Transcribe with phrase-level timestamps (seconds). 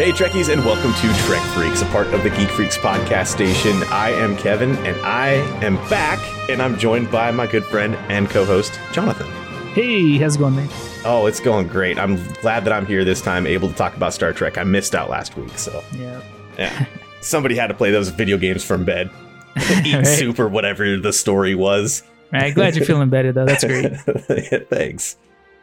[0.00, 3.82] Hey, Trekkies, and welcome to Trek Freaks, a part of the Geek Freaks podcast station.
[3.90, 5.32] I am Kevin, and I
[5.62, 6.18] am back,
[6.48, 9.26] and I'm joined by my good friend and co host, Jonathan.
[9.74, 10.70] Hey, how's it going, man?
[11.04, 11.98] Oh, it's going great.
[11.98, 14.56] I'm glad that I'm here this time, able to talk about Star Trek.
[14.56, 16.22] I missed out last week, so Yeah.
[16.56, 16.86] yeah.
[17.20, 19.10] Somebody had to play those video games from bed,
[19.84, 20.06] eat Right.
[20.06, 22.02] soup or whatever the story was.
[22.32, 22.54] Right.
[22.54, 23.44] Glad you're feeling better though.
[23.44, 23.96] That's great.
[24.70, 25.16] Thanks.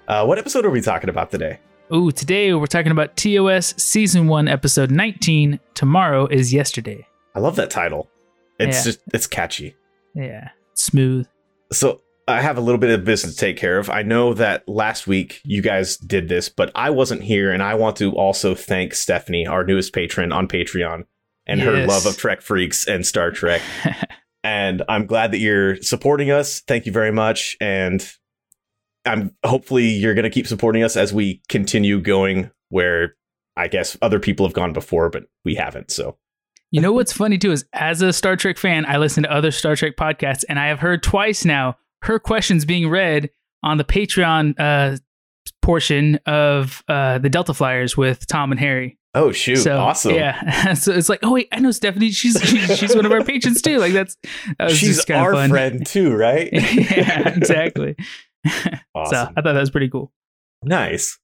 [0.08, 1.58] Uh, what episode are we talking about today?
[1.94, 5.59] Ooh, today we're talking about TOS season one, episode 19.
[5.73, 7.08] Tomorrow is yesterday.
[7.34, 8.10] I love that title.
[8.60, 8.84] It's Yeah.
[8.84, 9.76] just it's catchy.
[10.13, 10.50] Yeah.
[10.73, 11.27] Smooth.
[11.72, 13.90] So I have a little bit of business to take care of.
[13.90, 17.76] I know that last week you guys did this, but I wasn't here, and I
[17.76, 21.05] want to also thank Stephanie, our newest patron on Patreon,
[21.46, 23.62] and her love of Trek Freaks and Star Trek.
[24.44, 26.60] and I'm glad that you're supporting us.
[26.60, 28.05] Thank you very much, and
[29.08, 33.16] I'm hopefully you're going to keep supporting us as we continue going where
[33.55, 35.90] I guess other people have gone before, but we haven't.
[35.91, 36.18] So
[36.72, 39.52] You know what's funny too is as a Star Trek fan, I listen to other
[39.52, 43.30] Star Trek podcasts and I have heard twice now her questions being read
[43.64, 44.98] on the Patreon uh,
[45.62, 48.98] portion of uh, the Delta Flyers with Tom and Harry.
[49.16, 50.14] oh shoot, so awesome.
[50.14, 52.12] yeah, so it's like, oh wait, I know Stephanie.
[52.12, 52.40] She's
[52.77, 53.80] she's, one of our patrons too.
[53.80, 54.16] Like that's
[54.60, 55.49] that was She's just our fun.
[55.49, 56.49] friend too, right?
[56.54, 57.96] yeah, exactly.
[58.96, 59.27] Awesome.
[59.27, 60.12] So I thought that was pretty cool.
[60.63, 61.20] Nice.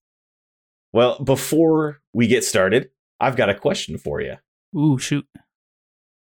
[0.91, 4.35] Well, before we get started, I've got a question for you.
[4.77, 5.25] Ooh, shoot.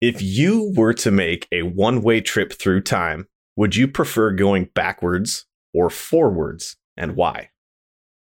[0.01, 4.69] If you were to make a one way trip through time, would you prefer going
[4.75, 7.49] backwards or forwards and why?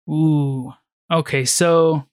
[0.10, 0.74] Ooh.
[1.12, 2.04] Okay, so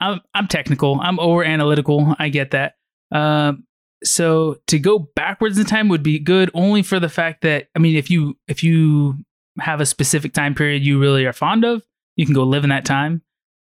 [0.00, 1.00] I'm I'm technical.
[1.00, 2.14] I'm over analytical.
[2.18, 2.74] I get that.
[3.10, 3.64] Um
[4.02, 7.78] so to go backwards in time would be good only for the fact that I
[7.78, 9.18] mean if you if you
[9.60, 11.82] have a specific time period you really are fond of,
[12.16, 13.22] you can go live in that time.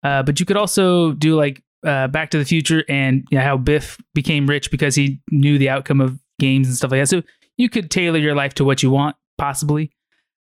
[0.03, 3.43] Uh but you could also do like uh Back to the Future and you know,
[3.43, 7.07] how Biff became rich because he knew the outcome of games and stuff like that.
[7.09, 7.23] So
[7.57, 9.91] you could tailor your life to what you want possibly.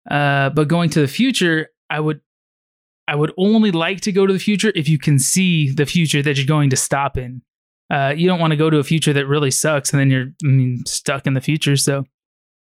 [0.10, 2.22] Uh but going to the future, I would
[3.08, 6.22] I would only like to go to the future if you can see the future
[6.24, 7.42] that you're going to stop in.
[7.92, 10.28] Uh, you don't want to go to a future that really sucks and then you're
[10.44, 11.76] I mean, stuck in the future.
[11.76, 12.06] So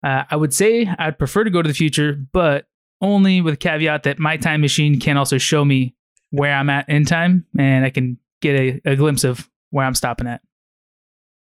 [0.04, 2.66] uh, I would say I'd prefer to go to the future, but
[3.00, 5.94] only with caveat that my time machine can also show me
[6.30, 9.94] where I'm at in time and I can get a, a glimpse of where I'm
[9.94, 10.42] stopping at.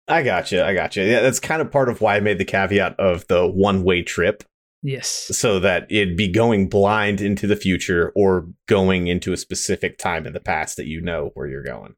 [0.07, 0.65] I gotcha.
[0.65, 1.03] I gotcha.
[1.03, 4.01] Yeah, that's kind of part of why I made the caveat of the one way
[4.01, 4.43] trip
[4.81, 5.09] Yes.
[5.09, 10.27] so that it'd be going blind into the future or going into a specific time
[10.27, 11.95] in the past that you know where you're going.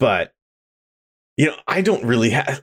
[0.00, 0.32] But
[1.36, 2.62] you know, I don't really have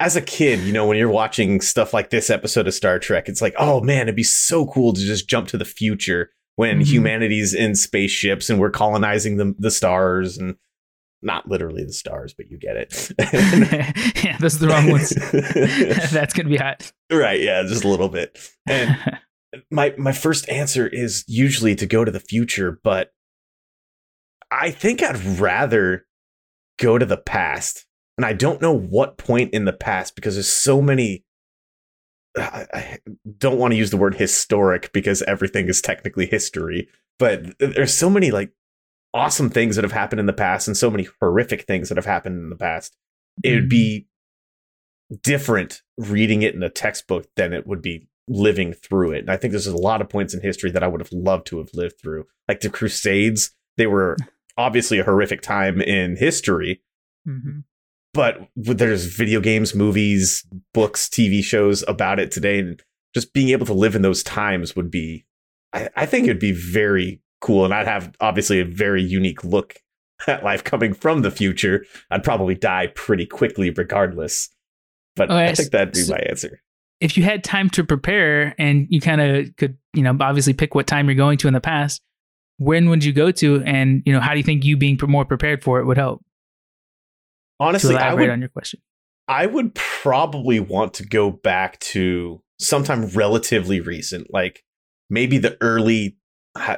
[0.00, 3.28] as a kid, you know, when you're watching stuff like this episode of Star Trek,
[3.28, 6.80] it's like, oh man, it'd be so cool to just jump to the future when
[6.80, 6.86] Mhm.
[6.86, 10.56] humanity's in spaceships and we're colonizing the the stars and
[11.22, 13.12] not literally the stars, but you get it.
[14.24, 15.10] yeah, those are the wrong ones.
[16.10, 16.90] That's going to be hot.
[17.12, 18.38] right, yeah, just a little bit.
[18.66, 18.96] And
[19.70, 23.10] my my first answer is usually to go to the future, but
[24.50, 26.06] I think I'd rather
[26.78, 27.84] go to the past.
[28.16, 31.24] And I don't know what point in the past because there's so many
[32.36, 32.98] I, I
[33.38, 36.88] don't want to use the word historic because everything is technically history,
[37.18, 38.52] but there's so many like
[39.12, 42.06] awesome things that have happened in the past and so many horrific things that have
[42.06, 42.96] happened in the past.
[43.42, 44.06] It would be
[45.22, 49.20] different reading it in a textbook than it would be living through it.
[49.20, 51.46] And I think there's a lot of points in history that I would have loved
[51.48, 52.26] to have lived through.
[52.48, 54.16] Like the Crusades, they were
[54.56, 56.82] obviously a horrific time in history,
[57.26, 57.64] Mhm.
[58.14, 60.44] But there's video games, movies,
[60.74, 62.58] books, TV shows about it today.
[62.58, 62.82] And
[63.14, 65.24] just being able to live in those times would be,
[65.72, 67.64] I, I think it'd be very cool.
[67.64, 69.76] And I'd have obviously a very unique look
[70.26, 71.84] at life coming from the future.
[72.10, 74.48] I'd probably die pretty quickly regardless.
[75.16, 76.60] But Oh, I think that'd be So- my answer.
[77.00, 80.74] if you had time to prepare and you kind of could, you know, obviously pick
[80.74, 82.00] what time you're going to in the past,
[82.58, 83.62] when would you go to?
[83.64, 86.22] And, you know, how do you think you being more prepared for it would help
[87.60, 88.80] Honestly, I would on your question?
[89.28, 94.64] I would probably want to go back to sometime relatively recent, like
[95.08, 96.16] maybe the early,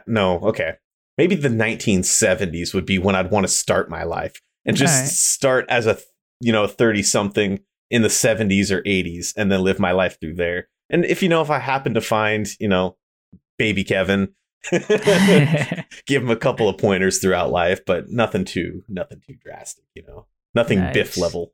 [0.06, 0.75] no, okay,
[1.17, 5.11] maybe the 1970s would be when I'd want to start my life and just Alright.
[5.11, 5.99] start as a,
[6.40, 10.34] you know, 30 something in the 70s or 80s and then live my life through
[10.34, 10.69] there.
[10.90, 12.96] And if, you know, if I happen to find, you know,
[13.56, 14.34] baby Kevin,
[14.70, 20.02] give him a couple of pointers throughout life, but nothing too, nothing too drastic, you
[20.06, 21.53] know, nothing Biff level.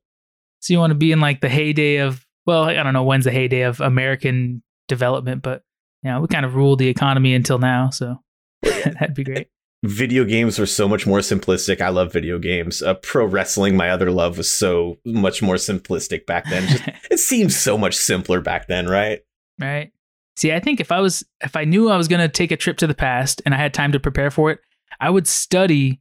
[0.60, 3.24] so you want to be in like the heyday of, well, I don't know when's
[3.24, 5.62] the heyday of American development, but,
[6.02, 7.90] you know, we kind of ruled the economy until now.
[7.90, 8.22] So
[8.62, 9.48] that'd be great.
[9.84, 11.80] video games were so much more simplistic.
[11.80, 12.82] I love video games.
[12.82, 16.66] Uh, pro wrestling, my other love, was so much more simplistic back then.
[16.66, 19.20] Just, it seems so much simpler back then, right?
[19.60, 19.92] right.
[20.36, 22.56] See, I think if I was if I knew I was going to take a
[22.56, 24.60] trip to the past and I had time to prepare for it,
[25.00, 26.00] I would study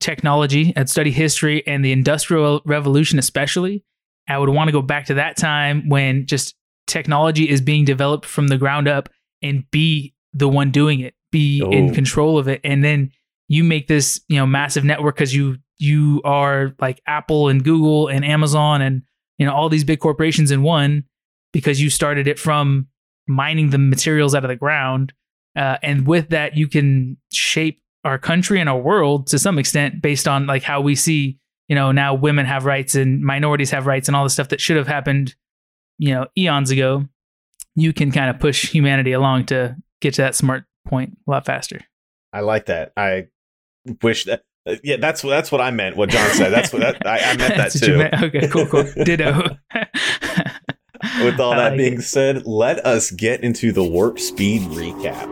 [0.00, 3.84] technology, I'd study history and the industrial revolution especially.
[4.28, 6.54] I would want to go back to that time when just
[6.86, 9.08] technology is being developed from the ground up
[9.42, 11.70] and be the one doing it, be Oh.
[11.70, 13.10] in control of it and then
[13.48, 18.08] you make this, you know, massive network cuz you you are like Apple and Google
[18.08, 19.02] and Amazon and
[19.38, 21.04] you know all these big corporations in one
[21.52, 22.86] because you started it from
[23.28, 25.12] mining the materials out of the ground
[25.56, 30.00] uh, and with that you can shape our country and our world to some extent
[30.00, 31.38] based on like how we see
[31.68, 34.60] you know now women have rights and minorities have rights and all the stuff that
[34.60, 35.34] should have happened
[35.98, 37.04] you know eons ago
[37.74, 41.44] you can kind of push humanity along to get to that smart point a lot
[41.44, 41.80] faster
[42.32, 42.92] I like that.
[42.98, 43.28] I
[44.02, 44.42] wish that.
[44.84, 45.96] yeah, that's what that's what I meant.
[45.96, 46.50] What John said.
[46.52, 47.98] That's what that, I, I meant that That's what you too.
[47.98, 48.22] meant.
[48.22, 49.56] okay cool cool ditto
[51.24, 52.02] With all I that like being it.
[52.02, 55.26] said, let us get into the warp speed recap.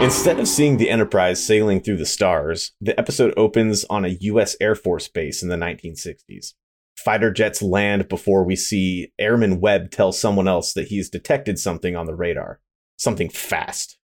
[0.00, 4.54] Instead of seeing the Enterprise sailing through the stars, the episode opens on a U.S.
[4.60, 6.54] Air Force base in the 1960s.
[6.96, 11.96] Fighter jets land before we see Airman Webb tell someone else that he's detected something
[11.96, 12.60] on the radar.
[12.96, 13.98] Something fast.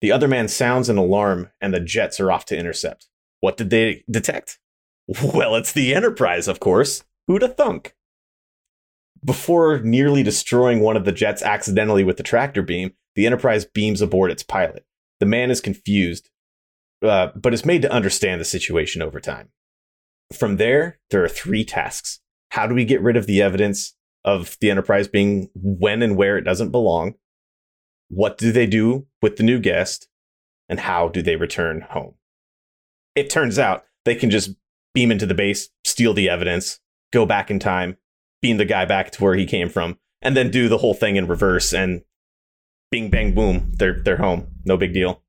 [0.00, 3.06] The other man sounds an alarm, and the jets are off to intercept.
[3.38, 4.58] What did they detect?
[5.22, 7.04] Well, it's the Enterprise, of course.
[7.28, 7.94] Who'da thunk?
[9.24, 14.00] Before nearly destroying one of the jets accidentally with the tractor beam, the Enterprise beams
[14.00, 14.84] aboard its pilot.
[15.22, 16.30] The man is confused,
[17.00, 19.50] uh, but is made to understand the situation over time.
[20.36, 22.18] From there, there are three tasks.
[22.48, 26.36] How do we get rid of the evidence of the Enterprise being when and where
[26.38, 27.14] it doesn't belong?
[28.08, 30.08] What do they do with the new guest?
[30.68, 32.14] And how do they return home?
[33.14, 34.56] It turns out they can just
[34.92, 36.80] beam into the base, steal the evidence,
[37.12, 37.96] go back in time,
[38.40, 41.14] beam the guy back to where he came from, and then do the whole thing
[41.14, 42.02] in reverse and
[42.90, 44.51] bing bang boom, they're they're home.
[44.64, 45.22] No big deal.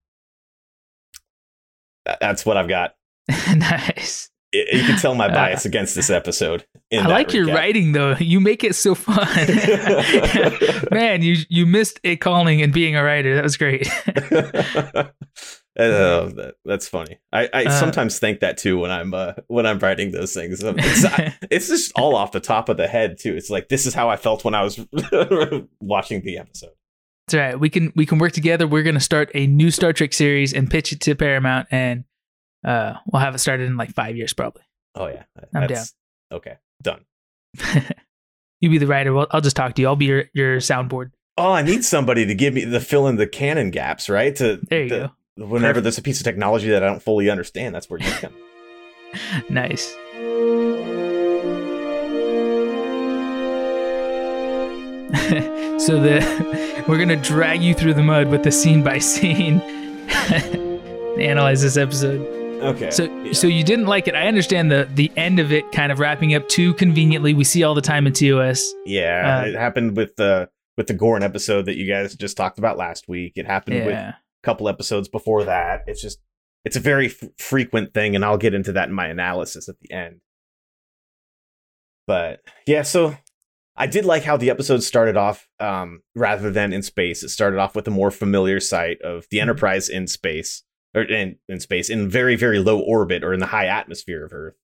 [2.20, 2.96] That's what I've got.
[3.56, 6.66] nice You can tell my Uh, bias against this episode.
[6.94, 8.16] I like your writing though.
[8.20, 9.26] You make it so fun.
[10.92, 13.34] Man, you you missed a calling and being a writer.
[13.36, 13.88] That was great.
[15.76, 17.18] Uh, that, that's funny.
[17.32, 20.62] I, I Uh, sometimes think that too when I'm uh, when I'm writing those things.
[20.64, 23.36] It's, I- it's just all off the top of the head too.
[23.36, 24.80] It's like this is how I felt when I was
[25.82, 26.74] watching the episode.
[27.28, 27.60] That's right.
[27.60, 28.68] We can we can work together.
[28.68, 32.04] We're gonna start a new Star Trek series and pitch it to Paramount, and
[32.66, 34.64] uh, we'll have it started in like five years probably.
[34.96, 35.24] Oh yeah,
[35.56, 35.94] I'm That's-
[36.32, 37.06] Okay, done.
[38.60, 39.14] you be the writer.
[39.14, 39.88] Well, I'll just talk to you.
[39.88, 41.12] I'll be your your soundboard.
[41.38, 44.36] Oh, I need somebody to give me the fill in the canon gaps, right?
[44.36, 45.12] To There you the- go.
[45.46, 45.84] Whenever Perfect.
[45.84, 48.34] there's a piece of technology that I don't fully understand, that's where you come.
[49.50, 49.96] Nice.
[55.80, 59.60] so the we're gonna drag you through the mud with the scene by scene.
[61.20, 62.22] Analyze this episode.
[62.64, 62.90] Okay.
[62.90, 63.34] So yeah.
[63.34, 64.16] so you didn't like it.
[64.16, 67.34] I understand the the end of it kind of wrapping up too conveniently.
[67.34, 68.74] We see all the time in TOS.
[68.86, 72.58] yeah, uh, it happened with the with the Gorn episode that you guys just talked
[72.58, 73.34] about last week.
[73.36, 75.84] It happened with a couple episodes before that.
[75.86, 76.20] It's just
[76.66, 79.80] it's a very f- frequent thing, and I'll get into that in my analysis at
[79.80, 80.22] the end.
[82.08, 83.16] But yeah, so
[83.76, 85.48] I did like how the episode started off.
[85.60, 89.40] Um, rather than in space, it started off with a more familiar sight of the
[89.40, 90.64] Enterprise in space,
[90.96, 94.34] or in in space in very very low orbit or in the high atmosphere of
[94.34, 94.56] Earth,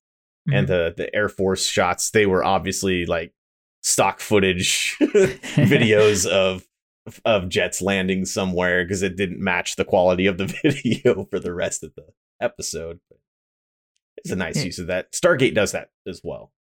[0.48, 0.72] and Mm-hmm.
[0.74, 3.34] the the Air Force shots they were obviously like
[3.82, 6.68] stock footage videos of
[7.26, 11.54] of jets landing somewhere because it didn't match the quality of the video for the
[11.54, 12.06] rest of the
[12.40, 13.00] episode.
[14.18, 14.64] It's a nice Yeah.
[14.66, 15.12] use of that.
[15.14, 16.52] Stargate does that as well.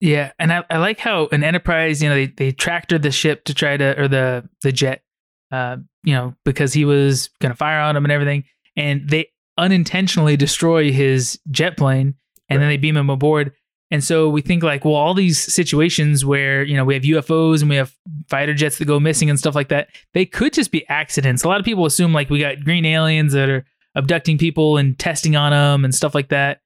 [0.00, 3.44] Yeah, and I, I like how an Enterprise, you know, they they tractored the ship
[3.44, 5.02] to try to or the the jet,
[5.50, 8.44] uh, you know, because he was gonna fire on him and everything,
[8.76, 12.14] and they unintentionally destroy his jet plane,
[12.48, 13.52] and then they beam him aboard.
[13.90, 17.60] And so we think like, well, all these situations where you know we have UFOs
[17.60, 17.94] and we have
[18.28, 21.42] fighter jets that go missing and stuff like that, they could just be accidents.
[21.42, 24.98] A lot of people assume like we got green aliens that are abducting people and
[24.98, 26.60] testing on them and stuff like that.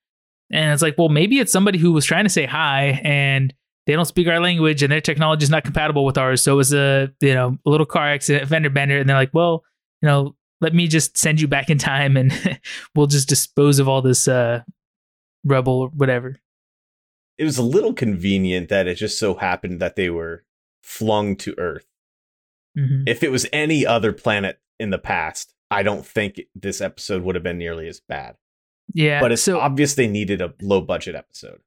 [0.50, 3.54] And it's like, well, maybe it's somebody who was trying to say hi and
[3.86, 6.42] they don't speak our language and their technology is not compatible with ours.
[6.42, 8.98] So it was a, you know, a little car accident, fender bender.
[8.98, 9.64] And they're like, well,
[10.02, 12.60] you know, let me just send you back in time and
[12.94, 14.62] we'll just dispose of all this uh,
[15.44, 16.36] rubble or whatever.
[17.38, 20.44] It was a little convenient that it just so happened that they were
[20.82, 21.86] flung to Earth.
[22.78, 23.04] Mhm.
[23.06, 27.34] If it was any other planet in the past, I don't think this episode would
[27.34, 28.36] have been nearly as bad.
[28.94, 29.20] Yeah.
[29.20, 31.60] But it's so obvious they needed a low budget episode.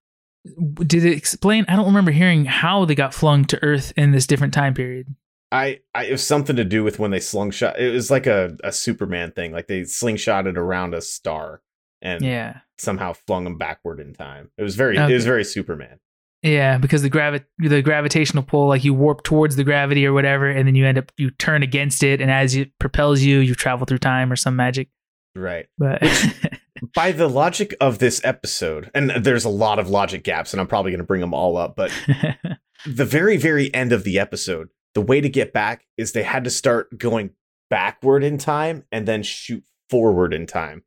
[0.86, 1.65] did it explain?
[1.68, 5.13] I don't remember hearing how they got flung to Earth in this different time period.
[5.51, 7.80] I, I it was something to do with when they slingshot.
[7.80, 9.51] It was like a, a Superman thing.
[9.51, 11.62] Like they slingshotted around a star
[12.01, 12.60] and Yeah.
[12.77, 14.50] somehow flung them backward in time.
[14.58, 16.00] It was very it was very Superman.
[16.42, 20.50] Yeah, because the gravi- the gravitational pull, like you warp towards the gravity or whatever,
[20.50, 23.56] and then you end up you turn against it, and as it propels you, you
[23.56, 24.89] travel through time or some magic.
[25.36, 25.68] Right.
[25.78, 26.04] But
[26.96, 30.68] By the logic of this episode, and there's a lot of logic gaps, and I'm
[30.68, 31.92] probably going to bring them all up, but
[32.86, 36.44] the very very end of the episode the way to get back is they had
[36.44, 37.32] to start going
[37.70, 40.84] backward in time and then shoot forward in time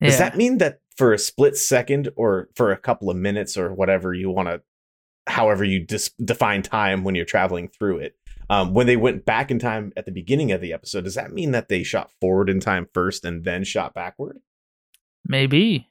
[0.00, 0.18] does yeah.
[0.18, 4.14] that mean that for a split second or for a couple of minutes or whatever
[4.14, 4.62] you want to
[5.26, 8.14] however you dis- define time when you're traveling through it
[8.50, 11.32] um, when they went back in time at the beginning of the episode does that
[11.32, 14.36] mean that they shot forward in time first and then shot backward
[15.26, 15.86] maybe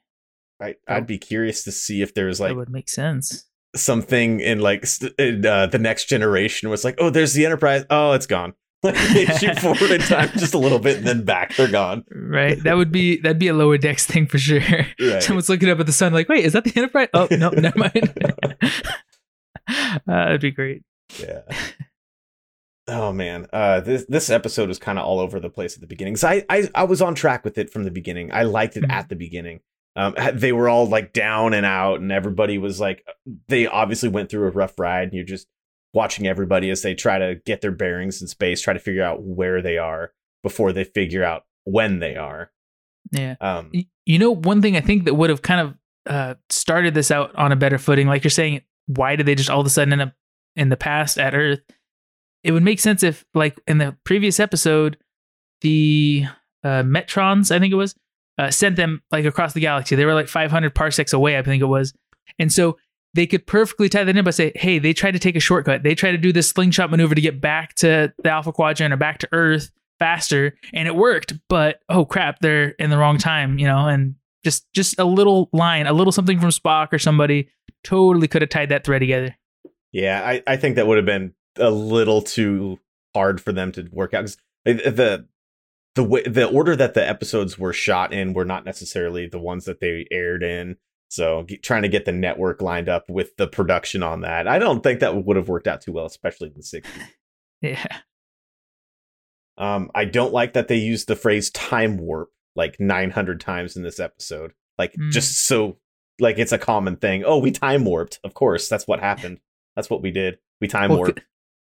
[0.62, 0.74] Oh.
[0.88, 3.46] i'd be curious to see if there's that like would make sense.
[3.74, 7.84] something in like st- in, uh, the next generation was like, oh, there's the Enterprise.
[7.88, 8.52] Oh, it's gone.
[8.82, 11.54] Like they shoot forward in time just a little bit and then back.
[11.56, 12.02] They're gone.
[12.10, 14.60] Right, that would be that'd be a lower decks thing for sure.
[14.98, 15.22] Right.
[15.22, 17.08] Someone's looking up at the sun, like, wait, is that the Enterprise?
[17.14, 18.12] Oh no, never mind.
[19.68, 20.82] uh, that'd be great.
[21.18, 21.42] Yeah.
[22.92, 25.86] Oh man, uh, this this episode was kind of all over the place at the
[25.86, 26.16] beginning.
[26.16, 28.32] So I, I I was on track with it from the beginning.
[28.32, 28.90] I liked it Mhm.
[28.90, 29.60] at the beginning.
[29.96, 33.04] Um, they were all like down and out, and everybody was like,
[33.48, 35.46] they obviously went through a rough ride, and you're just
[35.92, 39.22] watching everybody as they try to get their bearings in space, try to figure out
[39.22, 42.50] where they are before they figure out when they are.
[43.12, 43.34] Yeah.
[43.40, 43.72] Um,
[44.06, 45.74] You know, one thing I think that would have kind of
[46.06, 49.50] uh, started this out on a better footing, like you're saying, why did they just
[49.50, 50.12] all of a sudden end up
[50.56, 51.60] in the past at Earth?
[52.42, 54.96] It would make sense if, like in the previous episode,
[55.60, 56.24] the
[56.64, 57.94] uh, Metrons, I think it was,
[58.38, 59.96] uh, sent them like across the galaxy.
[59.96, 61.92] They were like 500 parsecs away, I think it was,
[62.38, 62.78] and so
[63.12, 65.82] they could perfectly tie that in by say, "Hey, they tried to take a shortcut.
[65.82, 68.96] They tried to do this slingshot maneuver to get back to the Alpha Quadrant or
[68.96, 73.58] back to Earth." faster and it worked but oh crap they're in the wrong time
[73.58, 77.50] you know and just just a little line a little something from spock or somebody
[77.84, 79.36] totally could have tied that thread together
[79.92, 82.78] Yeah, I, I think that would have been a little too
[83.14, 85.26] hard for them to work out 'cause the
[85.96, 89.64] the way the order that the episodes were shot in were not necessarily the ones
[89.64, 90.76] that they aired in.
[91.08, 94.82] So trying to get the network lined up with the production on that, I don't
[94.82, 97.08] think that would have worked out too well, especially in the '60s.
[97.62, 97.84] yeah
[99.58, 103.82] Um, I don't like that they used the phrase "time warp" like 900 times in
[103.82, 105.10] this episode, like Mm.
[105.10, 105.78] just so
[106.20, 107.24] like it's a common thing.
[107.24, 108.20] Oh, we time warped.
[108.24, 109.40] Of course, that's what happened.
[109.76, 110.38] That's what we did.
[110.60, 111.20] We time warped.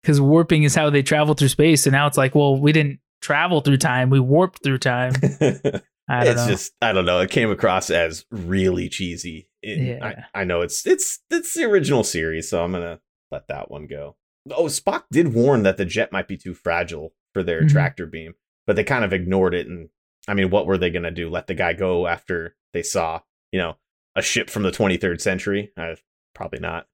[0.02, 3.00] Because warping is how they travel through space and now it's like well we didn't
[3.22, 7.20] travel through time we warped through time i don't it's know just I don't know.
[7.20, 9.50] It came across as really cheesy.
[9.62, 10.24] It- Yeah.
[10.34, 13.00] I, I know it's it's it's the original series, so I'm gonna
[13.32, 14.16] let that one go.
[14.52, 17.70] Oh, Spock did warn that the jet might be too fragile for their Mhm.
[17.72, 18.34] tractor beam,
[18.66, 19.68] but they kind of ignored it.
[19.68, 19.90] And
[20.28, 21.30] I mean, what were they gonna do?
[21.30, 23.78] Let the guy go after they saw, you know,
[24.16, 25.72] a ship from the 23rd century?
[25.78, 25.96] Uh,
[26.34, 26.88] probably not.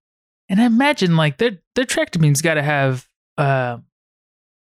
[0.50, 3.78] And i imagine like their their tractor beam's got to have uh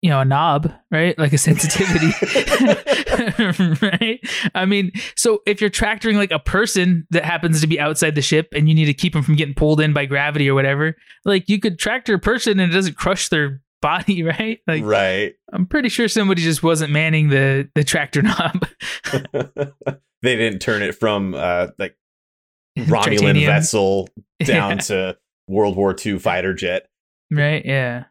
[0.01, 1.17] you know a knob right?
[1.17, 2.11] Like a sensitivity.
[3.81, 4.19] Right?
[4.53, 8.21] I mean so if you're tractoring like a person that happens to be outside the
[8.21, 10.95] ship and you need to keep them from getting pulled in by gravity or whatever
[11.23, 14.59] like you could tractor a person and it doesn't crush their body right?
[14.67, 15.33] Like right.
[15.53, 18.67] i'm pretty sure somebody just wasn't manning the the tractor knob.
[20.21, 21.95] They didn't turn it from uh like
[22.77, 24.09] Romulan vessel
[24.43, 24.75] down Yeah.
[24.77, 26.87] to World War II fighter jet.
[27.31, 28.05] right yeah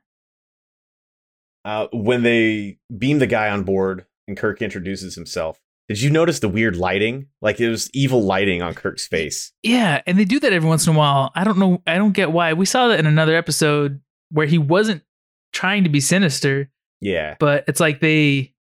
[1.65, 6.41] Uh, when they beam the guy on board and Kirk introduces himself, did you notice
[6.41, 7.27] the weird lighting?
[7.43, 9.53] Like it was evil lighting on Kirk's face.
[9.63, 11.31] Yeah, and they do that every once in a while.
[11.35, 11.83] I don't know.
[11.87, 12.53] I don't get why.
[12.55, 14.01] We saw that in another episode
[14.31, 15.03] where he wasn't
[15.53, 17.37] trying to be sinister, Yeah.
[17.39, 18.55] but it's like they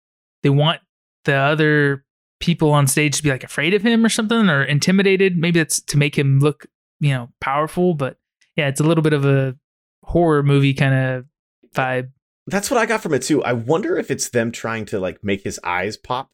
[0.43, 0.81] they want
[1.25, 2.05] the other
[2.41, 5.37] people on stage to be like afraid of him or something or intimidated.
[5.37, 6.65] Maybe that's to make him look,
[6.99, 7.93] you know, powerful.
[7.93, 8.17] But
[8.55, 9.55] yeah, it's a little bit of a
[10.03, 11.25] horror movie kind of
[11.75, 12.11] vibe.
[12.47, 13.43] That's what I got from it too.
[13.43, 16.29] I wonder if it's them trying to like make his eyes pop,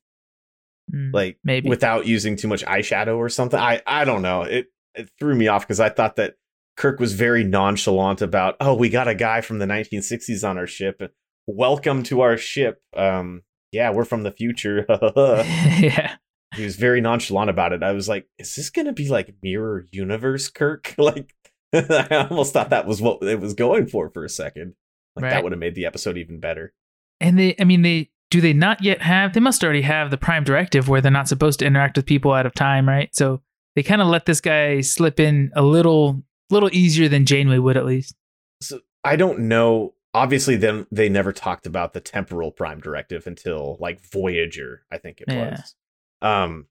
[0.91, 1.69] Mm, like maybe.
[1.69, 3.59] without using too much eyeshadow or something.
[3.59, 4.41] I I don't know.
[4.41, 6.33] It it threw me off because I thought that
[6.77, 10.65] Kirk was very nonchalant about, oh, we got a guy from the 1960s on our
[10.65, 10.99] ship.
[11.45, 12.81] Welcome to our ship.
[12.95, 14.85] Um, yeah, we're from the future.
[14.89, 16.15] yeah.
[16.55, 17.83] he was very nonchalant about it.
[17.83, 20.95] I was like, is this gonna be like mirror universe Kirk?
[20.97, 21.35] Like
[21.73, 24.75] I almost thought that was what it was going for for a second.
[25.15, 25.29] Like Right.
[25.31, 26.73] that would have made the episode even better.
[27.19, 29.33] and they i mean they do they not yet have?
[29.33, 32.31] They must already have the Prime Directive where they're not supposed to interact with people
[32.31, 33.09] out of time, right?
[33.15, 33.41] So
[33.75, 36.21] they kind of let this guy slip in a little,
[36.51, 38.13] little easier than Janeway would at least.
[38.61, 39.95] So I don't know.
[40.13, 45.21] Obviously, then they never talked about the temporal Prime Directive until like Voyager, I think
[45.21, 45.49] it Yeah.
[45.49, 45.75] was.
[46.21, 46.67] Um,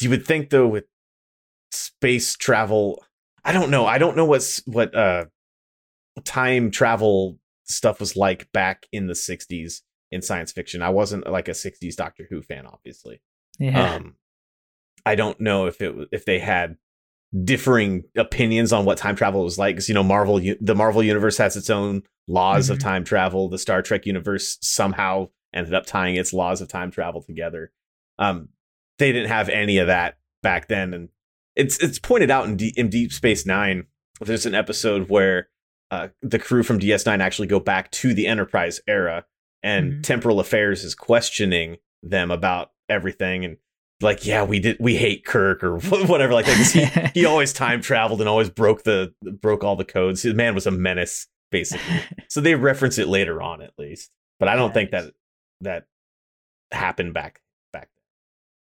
[0.00, 0.86] you would think though with
[1.70, 3.04] space travel,
[3.44, 3.86] I don't know.
[3.86, 5.26] I don't know what's what uh
[6.24, 10.82] time travel stuff was like back in the '60s in science fiction.
[10.82, 13.20] I wasn't like a '60s Doctor Who fan, obviously.
[13.58, 13.94] Yeah.
[13.94, 14.16] Um,
[15.04, 16.76] I don't know if it if they had
[17.44, 21.38] differing opinions on what time travel was like because you know Marvel the Marvel universe
[21.38, 22.82] has its own laws of Mhm.
[22.82, 23.48] time travel.
[23.48, 27.72] The Star Trek universe somehow ended up tying its laws of time travel together.
[28.18, 28.50] Um,
[28.98, 31.08] they didn't have any of that back then, and
[31.56, 33.86] it's it's pointed out in, D- in Deep Space Nine.
[34.20, 35.48] There's an episode where
[35.90, 39.24] uh, the crew from DS9 actually go back to the Enterprise era,
[39.62, 40.02] and Mhm.
[40.02, 43.56] Temporal Affairs is questioning them about everything, and
[44.00, 47.10] like, yeah, we did, we hate Kirk or whatever like that.
[47.14, 50.22] he, he always time traveled and always broke the broke all the codes.
[50.22, 52.00] the man was a menace, basically.
[52.28, 54.10] so they reference it later on, at least.
[54.40, 55.12] But I don't think that
[55.60, 55.84] that
[56.72, 57.42] happened back back.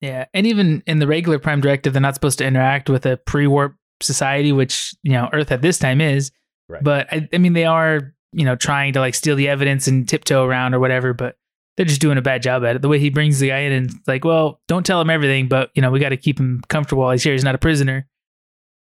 [0.05, 3.17] Yeah, and even in the regular Prime Directive, they're not supposed to interact with a
[3.17, 6.31] pre-warp society, which you know Earth at this time is.
[6.69, 6.85] Right.
[6.85, 10.07] But I, I mean, they are you know trying to like steal the evidence and
[10.07, 11.15] tiptoe around or whatever.
[11.15, 11.37] But
[11.79, 12.83] they're just doing a bad job at it.
[12.83, 15.71] The way he brings the guy in and like, well, don't tell him everything, but
[15.75, 17.33] you know we got to keep him comfortable while he's here.
[17.33, 18.07] He's not a prisoner.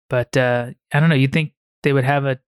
[0.10, 1.16] But uh, I don't know.
[1.16, 1.54] You'd think
[1.84, 2.40] they would have a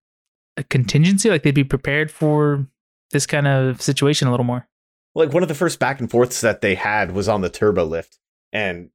[0.57, 2.65] a contingency, like they'd be prepared for
[3.11, 4.67] this kind of situation a little more.
[5.13, 7.85] Like one of the first back and forths that they had was on the turbo
[7.85, 8.17] lift,
[8.55, 8.89] and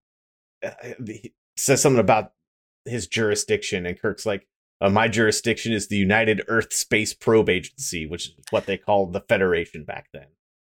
[0.64, 0.70] uh,
[1.06, 2.32] he says something about
[2.86, 4.46] his jurisdiction, and Kirk's like,
[4.80, 9.12] uh, "My jurisdiction is the United Earth Space Probe Agency, which is what they called
[9.12, 10.26] the Federation back then."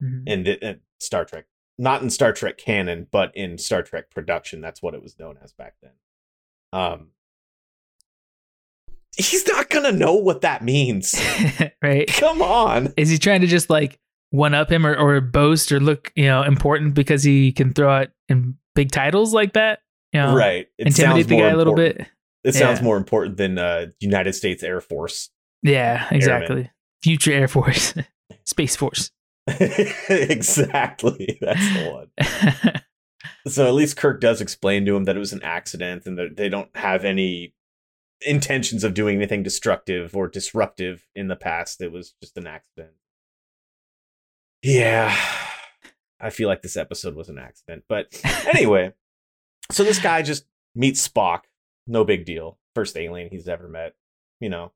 [0.03, 0.23] Mhm.
[0.27, 1.45] in, the- in Star Trek.
[1.79, 4.59] Not in Star Trek canon, but in Star Trek production.
[4.61, 5.93] That's what it was known as back then.
[6.73, 7.11] Um,
[9.15, 11.15] he's not gonna know what that means.
[11.81, 12.07] right?
[12.07, 12.93] Come on.
[12.97, 13.99] is he trying to just like
[14.31, 17.89] one up him or, or boast or look you know important because he can throw
[17.89, 19.79] out in big titles like that
[20.11, 20.67] you know right.
[20.77, 22.05] It intimidate the guy a little bit
[22.43, 22.83] It sounds Yeah.
[22.85, 25.29] more important than uh, United States Air Force.
[25.61, 26.69] yeah exactly
[27.01, 27.93] future air force
[28.45, 29.11] space force
[30.09, 31.37] exactly.
[31.41, 32.81] That's the one.
[33.47, 36.37] So at least Kirk does explain to him that it was an accident and that
[36.37, 37.53] they don't have any
[38.25, 41.81] intentions of doing anything destructive or disruptive in the past.
[41.81, 42.91] It was just an accident.
[44.61, 45.13] Yeah.
[46.23, 47.83] I feel like this episode was an accident.
[47.89, 48.07] But
[48.53, 48.93] anyway,
[49.71, 51.41] so this guy just meets Spock.
[51.87, 52.57] No big deal.
[52.75, 53.93] First alien he's ever met.
[54.39, 54.71] You know,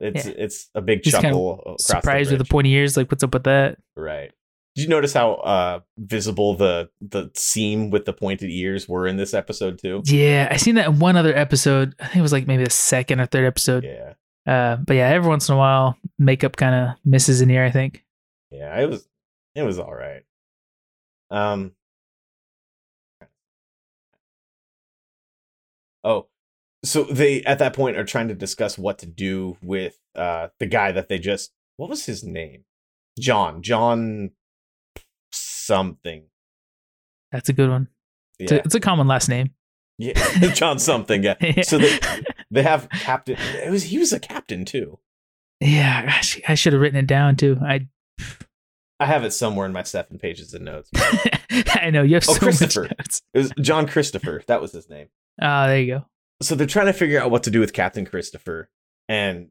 [0.00, 0.32] it's Yeah.
[0.36, 3.22] it's a big He's kind of chuckle surprised the with the pointy ears like what's
[3.22, 4.32] up with that Right.
[4.76, 9.16] Did you notice how uh visible the the seam with the pointed ears were in
[9.16, 10.00] this episode too?
[10.06, 12.70] yeah i seen that in one other episode i think it was like maybe the
[12.70, 14.12] second or third episode Yeah.
[14.46, 17.70] uh but yeah every once in a while makeup kind of misses in here i
[17.70, 18.04] think
[18.50, 19.06] Yeah, it was
[19.56, 20.22] it was all right.
[21.30, 21.72] Um
[26.02, 26.28] Oh,
[26.82, 30.66] so they at that point are trying to discuss what to do with uh the
[30.66, 32.64] guy that they just what was his name?
[33.18, 33.62] John.
[33.62, 34.30] John
[35.32, 36.24] something.
[37.32, 37.86] that's a good one
[38.38, 38.62] it's, a, Yeah.
[38.64, 39.50] it's a common last name
[39.98, 40.14] yeah.
[40.54, 41.22] John something.
[41.22, 41.34] Yeah.
[41.62, 41.98] So they
[42.50, 44.98] they have captain it was he was a captain too.
[45.60, 47.86] yeah gosh, i should have written it down too i
[49.00, 50.90] I have it somewhere in my seven pages of notes.
[51.74, 52.82] I know you have Oh, so Christopher.
[52.98, 53.22] notes.
[53.34, 54.42] It was John Christopher.
[54.46, 55.08] That was his name.
[55.40, 56.04] Ah, there you go.
[56.42, 58.70] So they're trying to figure out what to do with Captain Christopher.
[59.08, 59.48] And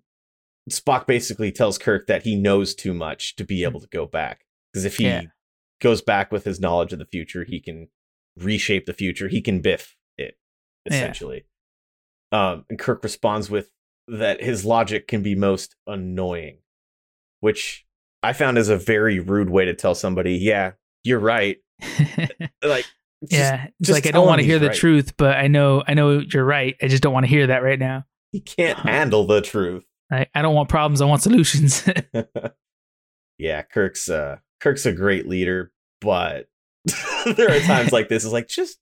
[0.70, 4.46] Spock basically tells Kirk that he knows too much to be able to go back.
[4.72, 5.24] Because if he Yeah.
[5.82, 7.88] goes back with his knowledge of the future, he can
[8.38, 9.28] reshape the future.
[9.30, 10.38] He can biff it,
[10.86, 10.94] Yeah.
[10.96, 11.46] essentially.
[12.32, 13.72] Um, and Kirk responds with
[14.08, 16.60] that his logic can be most annoying,
[17.40, 17.86] which
[18.22, 20.72] I found is a very rude way to tell somebody, yeah,
[21.04, 21.58] you're right.
[22.64, 22.86] Like,
[23.24, 24.76] just- yeah, it's just like I don't want to hear the right.
[24.76, 26.76] truth, but I know I know you're right.
[26.82, 28.06] I just don't want to hear that right now.
[28.32, 29.84] he can't handle the truth.
[30.12, 31.02] I, I don't want problems.
[31.02, 31.88] I want solutions.
[33.38, 36.48] yeah, Kirk's uh Kirk's a great leader, but
[37.26, 38.24] there are times like this.
[38.24, 38.78] It's like just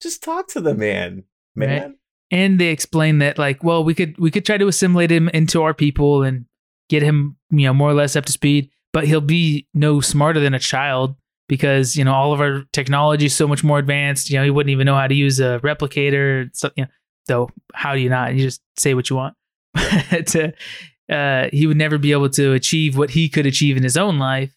[0.00, 1.96] just talk to the man, man.
[2.30, 5.62] and they explain that like, well, we could we could try to assimilate him into
[5.62, 6.46] our people and
[6.92, 10.40] get him, you know, more or less up to speed, but he'll be no smarter
[10.40, 11.16] than a child
[11.48, 14.28] because you know all of our technology is so much more advanced.
[14.28, 16.50] You know, he wouldn't even know how to use a replicator.
[16.52, 16.90] So, you know,
[17.26, 18.34] though, how do you not?
[18.34, 19.34] You just say what you want.
[20.26, 20.52] to,
[21.10, 24.18] uh, he would never be able to achieve what he could achieve in his own
[24.18, 24.54] life.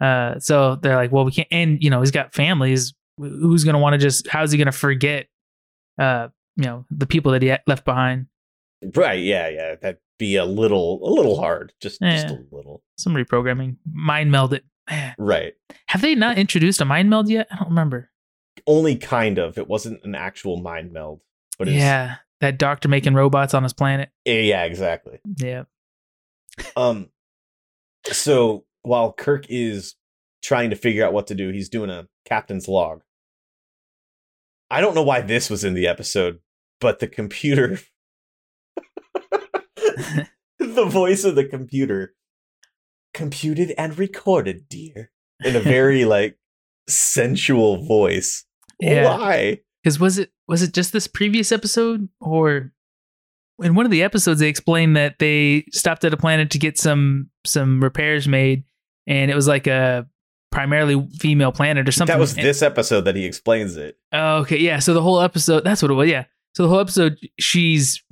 [0.00, 2.92] Uh, so they're like, well, we can't, and you know, he's got families.
[3.16, 4.28] Who's gonna want to just?
[4.28, 5.28] How's he gonna forget?
[5.98, 8.26] Uh, you know, the people that he left behind.
[8.94, 9.22] Right?
[9.22, 9.74] Yeah, yeah.
[9.76, 11.72] That'd be a little, a little hard.
[11.80, 12.82] Just, just a little.
[12.98, 14.64] Some reprogramming, mind meld it.
[14.90, 15.54] Man, Right.
[15.86, 17.48] have they not introduced a mind meld yet?
[17.50, 18.10] I don't remember.
[18.66, 19.58] Only kind of.
[19.58, 21.20] It wasn't an actual mind meld,
[21.58, 24.10] but it's, yeah, that doctor making robots on his planet.
[24.24, 25.18] yeah, yeah, exactly.
[25.38, 25.64] Yeah.
[26.76, 27.08] Um,
[28.06, 29.96] so while Kirk is
[30.42, 33.02] trying to figure out what to do, he's doing a captain's log.
[34.70, 36.40] I don't know why this was in the episode,
[36.80, 37.78] but the computer,
[40.58, 42.14] the voice of the computer,
[43.12, 45.10] computed and recorded, dear,
[45.44, 46.38] in a very like
[46.88, 48.44] sensual voice.
[48.80, 49.16] Yeah.
[49.16, 49.60] Why?
[49.82, 52.72] Because was it was it just this previous episode or
[53.62, 56.78] in one of the episodes they explained that they stopped at a planet to get
[56.78, 58.64] some some repairs made
[59.06, 60.06] and it was like a
[60.50, 62.14] primarily female planet or something.
[62.14, 63.98] That was this episode that he explains it.
[64.12, 64.78] Oh, okay, yeah.
[64.78, 66.08] So the whole episode, that's what it was.
[66.08, 66.24] Yeah.
[66.54, 68.02] So the whole episode, she's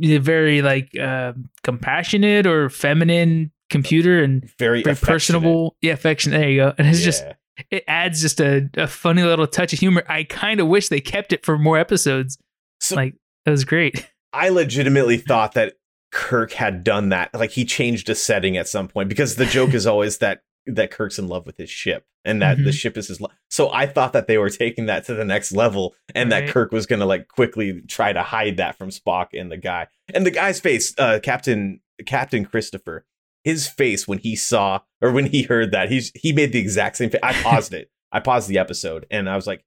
[0.00, 1.32] very like uh,
[1.62, 5.76] compassionate or feminine computer and Very, very personable.
[5.80, 6.32] Yeah, affection.
[6.32, 6.74] There you go.
[6.78, 7.24] And it's just
[7.70, 10.02] it adds just a, a funny little touch of humor.
[10.08, 12.38] I kind of wish they kept it for more episodes.
[12.80, 14.08] So- like that was great.
[14.32, 15.74] I legitimately thought that
[16.12, 17.34] Kirk had done that.
[17.34, 20.90] Like he changed a setting at some point because the joke is always that that
[20.90, 22.74] Kirk's in love with his ship and that the Mhm.
[22.74, 23.32] ship is his love.
[23.48, 26.46] So I thought that they were taking that to the next level and Right.
[26.46, 29.56] that Kirk was going to like quickly try to hide that from Spock and the
[29.56, 29.86] guy.
[30.12, 33.06] And the guy's face, uh Captain Captain Christopher,
[33.44, 36.96] his face when he saw or when he heard that, he's he made the exact
[36.98, 37.20] same face.
[37.22, 37.90] I paused it.
[38.12, 39.64] I paused the episode and I was like,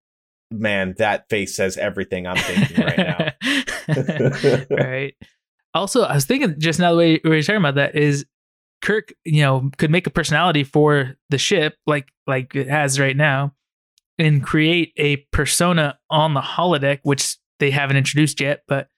[0.52, 4.66] man, that face says everything I'm thinking right now.
[4.70, 5.16] right.
[5.74, 8.26] Also, I was thinking just now the way we were talking about that is
[8.84, 13.18] Kirk, you know, could make a personality for the ship like like it has right
[13.18, 13.56] now,
[14.20, 18.90] and create a persona on the holodeck, which they haven't introduced yet, but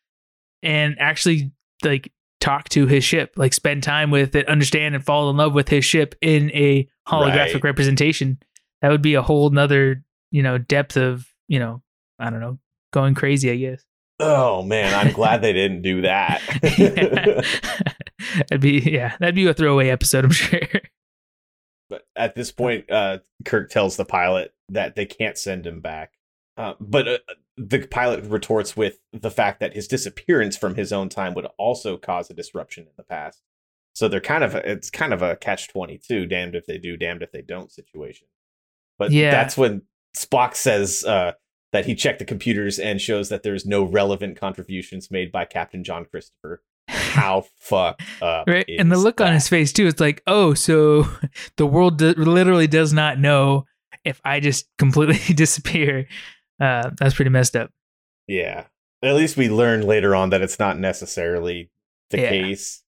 [0.63, 1.51] and actually
[1.83, 5.53] like talk to his ship, like spend time with it, understand and fall in love
[5.53, 7.63] with his ship in a holographic Right.
[7.63, 8.39] representation.
[8.81, 11.83] That would be a whole nother, you know, depth of, you know,
[12.17, 12.57] I don't know,
[12.91, 13.84] going crazy, I guess.
[14.19, 16.41] Oh man, I'm glad they didn't do that.
[18.37, 20.59] that'd be yeah, that'd be a throwaway episode, I'm sure.
[21.89, 26.13] but at this point, uh, Kirk tells the pilot that they can't send him back.
[26.57, 27.17] Uh, but uh,
[27.57, 31.97] the pilot retorts with the fact that his disappearance from his own time would also
[31.97, 33.41] cause a disruption in the past.
[33.93, 36.95] So they're kind of it's kind of a catch twenty two, damned if they do,
[36.97, 38.27] damned if they don't situation.
[38.97, 39.31] But Yeah.
[39.31, 39.81] that's when
[40.15, 41.33] Spock says uh,
[41.75, 45.83] that he checked the computers and shows that there's no relevant contributions made by Captain
[45.83, 46.63] John Christopher.
[46.87, 49.87] How fucked up, right, and the look on his face too.
[49.87, 51.05] It's like, oh, so
[51.57, 53.65] the world do- literally does not know
[54.05, 56.07] if I just completely disappear.
[56.61, 57.71] Uh, that's pretty messed up.
[58.27, 58.65] Yeah.
[59.03, 61.69] At least we learn later on that it's not necessarily
[62.11, 62.29] the Yeah.
[62.29, 62.83] case.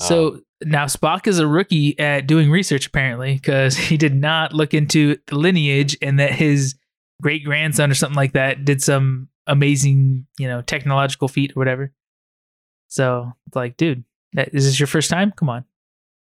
[0.00, 4.52] So Um, now Spock is a rookie at doing research apparently because he did not
[4.52, 6.74] look into the lineage and that his
[7.22, 11.92] great grandson or something like that did some amazing, you know, technological feat or whatever.
[12.88, 14.04] So it's like, dude,
[14.34, 15.32] that, is this your first time?
[15.32, 15.64] Come on.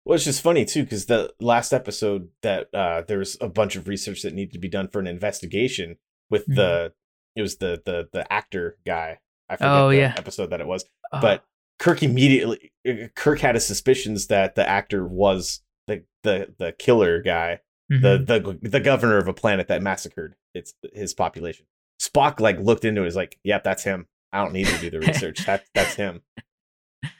[0.04, 3.76] well, it's just funny too because the last episode that uh, there was a bunch
[3.76, 5.96] of research that needed to be done for an investigation
[6.30, 6.54] with Mm-hmm.
[6.54, 6.92] the
[7.36, 9.18] it was the the the actor guy.
[9.48, 10.14] I forget Oh, the yeah.
[10.16, 11.44] episode that it was, Uh, but
[11.78, 17.22] Kirk immediately uh, Kirk had his suspicions that the actor was the the the killer
[17.22, 17.60] guy.
[17.90, 18.02] Mhm.
[18.02, 21.66] the the the governor of a planet that massacred its his population.
[22.00, 24.06] Spock like looked into it, is like, yep, that's him.
[24.32, 25.44] I don't need to do the research.
[25.46, 26.22] that that's him.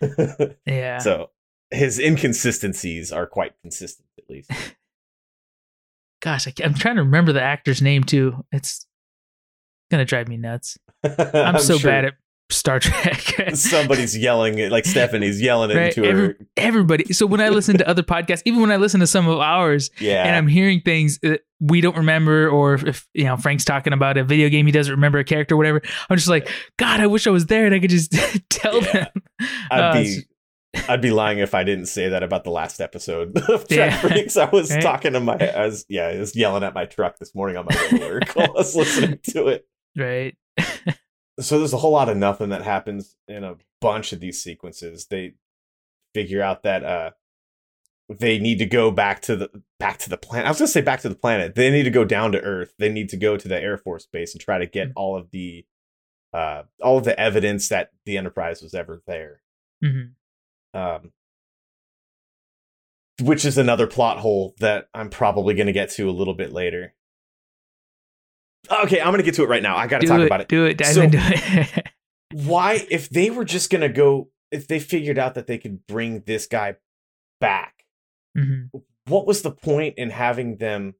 [0.67, 0.99] yeah.
[0.99, 1.31] so
[1.71, 4.51] his inconsistencies are quite consistent, at least.
[6.21, 8.45] Gosh, I, am trying to remember the actor's name too.
[8.51, 8.87] It's
[9.91, 10.77] gonna drive me nuts.
[11.05, 12.15] I'm, so sure bad at
[12.51, 13.21] Star Trek.
[13.55, 16.37] somebody's yelling it, like Stephanie's yelling it Right, into every- her.
[16.57, 17.13] Everybody.
[17.13, 19.91] So when I listen to other podcasts, even when I listen to some of ours,
[20.01, 23.65] Yeah, and I'm hearing things that we don't remember, or if, if you know Frank's
[23.65, 25.83] talking about a video game he doesn't remember a character, or whatever.
[26.09, 28.13] I'm just like, God, I wish I was there and I could just
[28.51, 28.93] tell Yeah.
[28.93, 29.23] them.
[29.71, 30.19] I'd Uh, be.
[30.89, 33.99] I'd be lying if I didn't say that about the last episode of Trek Yeah.
[34.01, 34.37] Freaks.
[34.37, 34.83] I was Right.
[34.83, 37.67] talking to my, I was, yeah, I was yelling at my truck this morning on
[37.69, 39.67] my way to work while I was listening to it.
[39.97, 40.37] right.
[41.41, 45.07] So there's a whole lot of nothing that happens in a bunch of these sequences
[45.07, 45.35] they
[46.15, 47.11] figure out that uh
[48.09, 50.81] they need to go back to the back to the planet i was gonna say
[50.81, 53.37] back to the planet they need to go down to earth they need to go
[53.37, 54.93] to the air force base and try to get Mhm.
[54.97, 55.65] all of the
[56.33, 59.43] uh all of the evidence that the enterprise was ever there
[59.85, 60.13] Mhm.
[60.75, 61.13] um
[63.21, 66.53] which is another plot hole that I'm probably going to get to a little bit
[66.53, 66.95] later.
[68.71, 69.77] Okay, I'm going to get to it right now.
[69.77, 70.27] I got to Do talk it.
[70.27, 70.49] about it.
[70.49, 70.77] Do it.
[70.79, 71.87] Dive So- into it.
[72.33, 75.87] Why, if they were just going to go, if they figured out that they could
[75.87, 76.77] bring this guy
[77.41, 77.85] back,
[78.37, 78.71] Mhm.
[79.07, 80.95] what was the point in having them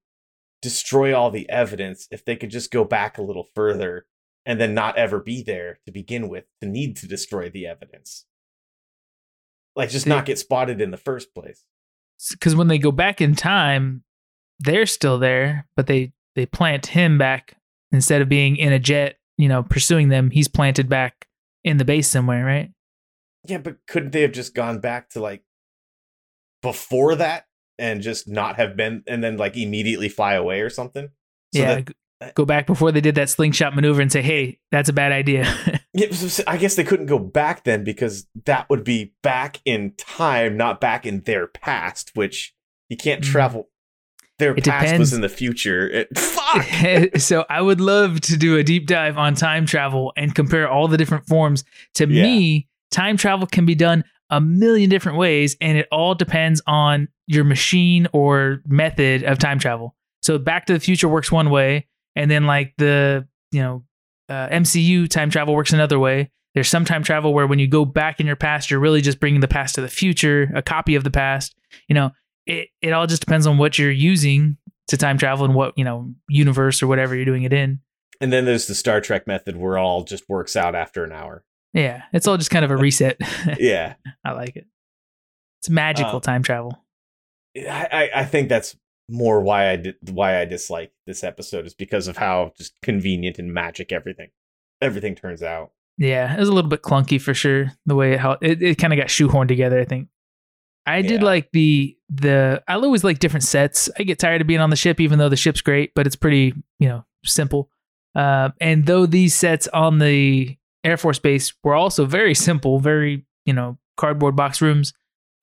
[0.63, 4.07] destroy all the evidence if they could just go back a little further
[4.47, 8.25] and then not ever be there to begin with to need to destroy the evidence?
[9.77, 11.67] Like, just They- not get spotted in the first place.
[12.33, 14.03] because when they go back in time,
[14.59, 17.57] they're still there, but they they plant him back
[17.93, 20.31] instead of being in a jet, you know, pursuing them.
[20.31, 21.27] He's planted back
[21.65, 22.71] in the base somewhere, right?
[23.47, 25.43] Yeah, but couldn't they have just gone back to like
[26.63, 27.47] before that
[27.79, 31.09] and just not have been and then like immediately fly away or something?
[31.55, 31.81] So yeah,
[32.21, 35.13] that- go back before they did that slingshot maneuver and say, "Hey, that's a bad
[35.13, 35.53] idea."
[35.95, 39.61] Yeah, so- so I guess they couldn't go back then because that would be back
[39.65, 42.55] in time, not back in their past, which
[42.89, 43.27] you can't Mm.
[43.33, 43.69] travel.
[44.39, 44.99] Their It past depends.
[45.01, 45.89] was in the future.
[45.89, 46.65] It, fuck.
[47.21, 50.89] so I would love to do a deep dive on time travel and compare all
[50.89, 51.65] the different forms.
[51.97, 52.23] To Yeah.
[52.23, 57.09] me, time travel can be done a million different ways, and it all depends on
[57.27, 59.95] your machine or method of time travel.
[60.23, 63.85] So Back to the Future works one way, and then like the you know
[64.29, 66.31] uh, MCU time travel works another way.
[66.55, 69.21] There's some time travel where when you go back in your past, you're really just
[69.21, 71.55] bringing the past to the future, a copy of the past.
[71.89, 72.11] You know,
[72.49, 74.57] it it all just depends on what you're using
[74.89, 77.79] to time travel and what you know universe or whatever you're doing it in.
[78.21, 81.13] and then there's the Star Trek method where it all just works out after an
[81.13, 81.45] hour.
[81.75, 83.19] Yeah, it's all just kind of a reset.
[83.59, 83.95] Yeah.
[84.25, 84.67] I like it.
[85.61, 86.85] It's magical Uh, time travel.
[87.57, 88.77] I, I think that's
[89.09, 93.39] more why I did why I dislike this episode is because of how just convenient
[93.39, 94.29] and magic everything
[94.81, 95.73] everything turns out.
[95.97, 97.73] Yeah, it was a little bit clunky for sure.
[97.87, 99.81] The way it how it, it kind of got shoehorned together.
[99.81, 100.09] I think.
[100.93, 101.27] I did Yeah.
[101.27, 102.63] like the the.
[102.67, 103.91] I always like different sets.
[103.99, 106.17] I get tired of being on the ship, even though the ship's great, but it's
[106.17, 107.71] pretty you know simple.
[108.15, 113.25] Uh, and though these sets on the Air Force Base were also very simple, very
[113.45, 114.93] you know cardboard box rooms,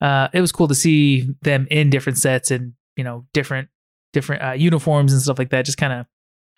[0.00, 3.68] uh, it was cool to see them in different sets and you know different
[4.12, 5.64] different uh, uniforms and stuff like that.
[5.64, 6.06] Just kind of,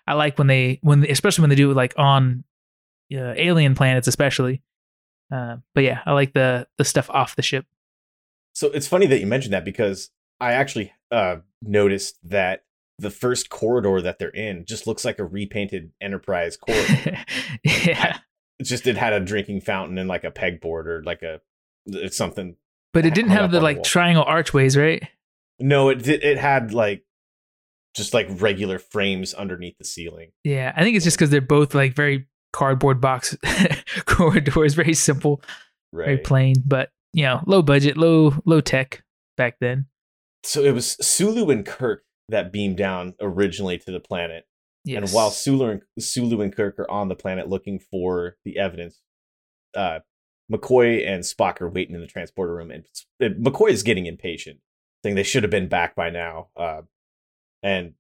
[0.07, 2.45] I like when they when especially when they do it like on
[3.15, 4.63] uh, alien planets, especially.
[5.31, 7.67] Uh, but yeah, I like the the stuff off the ship.
[8.59, 12.65] So it's funny that you mentioned that because I actually uh, noticed that
[12.99, 17.19] the first corridor that they're in just looks like a repainted Enterprise corridor.
[17.63, 18.19] yeah,
[18.59, 21.41] it's just it had a drinking fountain and like a pegboard or like a
[22.11, 22.57] something.
[22.93, 25.07] but it didn't have the on the like triangle archways, right?
[25.61, 27.05] No, it it had like
[27.95, 30.33] just like regular frames underneath the ceiling.
[30.43, 33.37] Yeah, I think it's just because they're both like very cardboard box
[34.05, 35.43] corridors, very simple,
[35.93, 39.03] very plain, but you know, low budget, low low tech
[39.37, 39.87] back then.
[40.45, 44.45] So it was Sulu and Kirk that beamed down originally to the planet.
[44.85, 45.03] Yes.
[45.03, 49.01] And while Sulu and, Sulu and Kirk are on the planet looking for the evidence,
[49.75, 50.01] uh,
[50.51, 52.87] McCoy and Spock are waiting in the transporter room, and,
[53.21, 54.61] McCoy is getting impatient,
[55.03, 56.49] saying they should have been back by now.
[56.57, 56.83] Uh,
[57.63, 57.95] and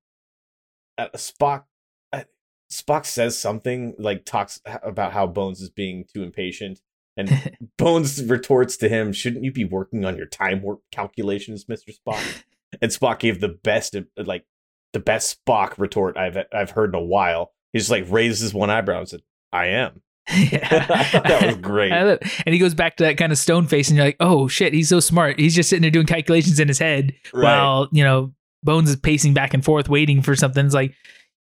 [0.97, 1.65] uh, Spock,
[2.13, 2.25] uh,
[2.73, 6.81] Spock says something like talks about how Bones is being too impatient,
[7.19, 11.93] and Bones retorts to him, "Shouldn't you be working on your time warp calculations, Mister
[11.93, 12.45] Spock?"
[12.81, 14.47] and Spock gave the best, like
[14.93, 17.53] the best Spock retort I've I've heard in a while.
[17.73, 20.01] He just like raises one eyebrow and said, "I am."
[20.37, 20.87] yeah.
[21.13, 21.91] That was great.
[21.91, 22.19] And
[22.53, 24.91] he goes back to that kind of stone face, and you're like, oh shit, he's
[24.91, 25.39] so smart.
[25.39, 29.35] He's just sitting there doing calculations in his head while you know Bones is pacing
[29.35, 30.65] back and forth, waiting for something.
[30.67, 30.95] It's like,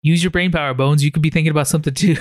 [0.03, 1.03] use your brain power, Bones.
[1.03, 2.17] You could be thinking about something too.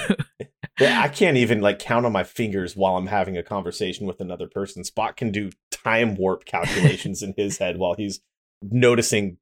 [0.79, 4.47] I can't even like count on my fingers while I'm having a conversation with another
[4.47, 4.83] person.
[4.83, 8.19] Spock can do time warp calculations in his head while he's
[8.61, 9.37] noticing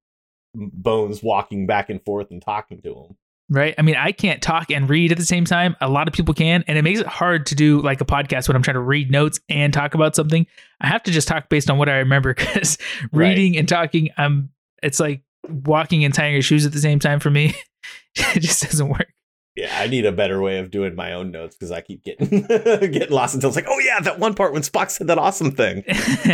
[0.56, 3.18] Bones walking back and forth and talking to him.
[3.50, 3.74] right?
[3.78, 5.76] I mean, I can't talk and read at the same time.
[5.82, 8.48] A lot of people can, and it makes it hard to do like a podcast
[8.48, 10.46] when I'm trying to read notes and talk about something.
[10.80, 12.78] I have to just talk based on what I remember because
[13.12, 13.30] Right.
[13.30, 14.52] reading and talking, I'm
[14.84, 17.56] it's like walking and tying your shoes at the same time for me.
[18.16, 19.12] it just doesn't work.
[19.56, 22.28] Yeah, I need a better way of doing my own notes because I keep getting
[22.48, 25.52] getting lost until it's like, oh yeah, that one part when Spock said that awesome
[25.52, 25.84] thing.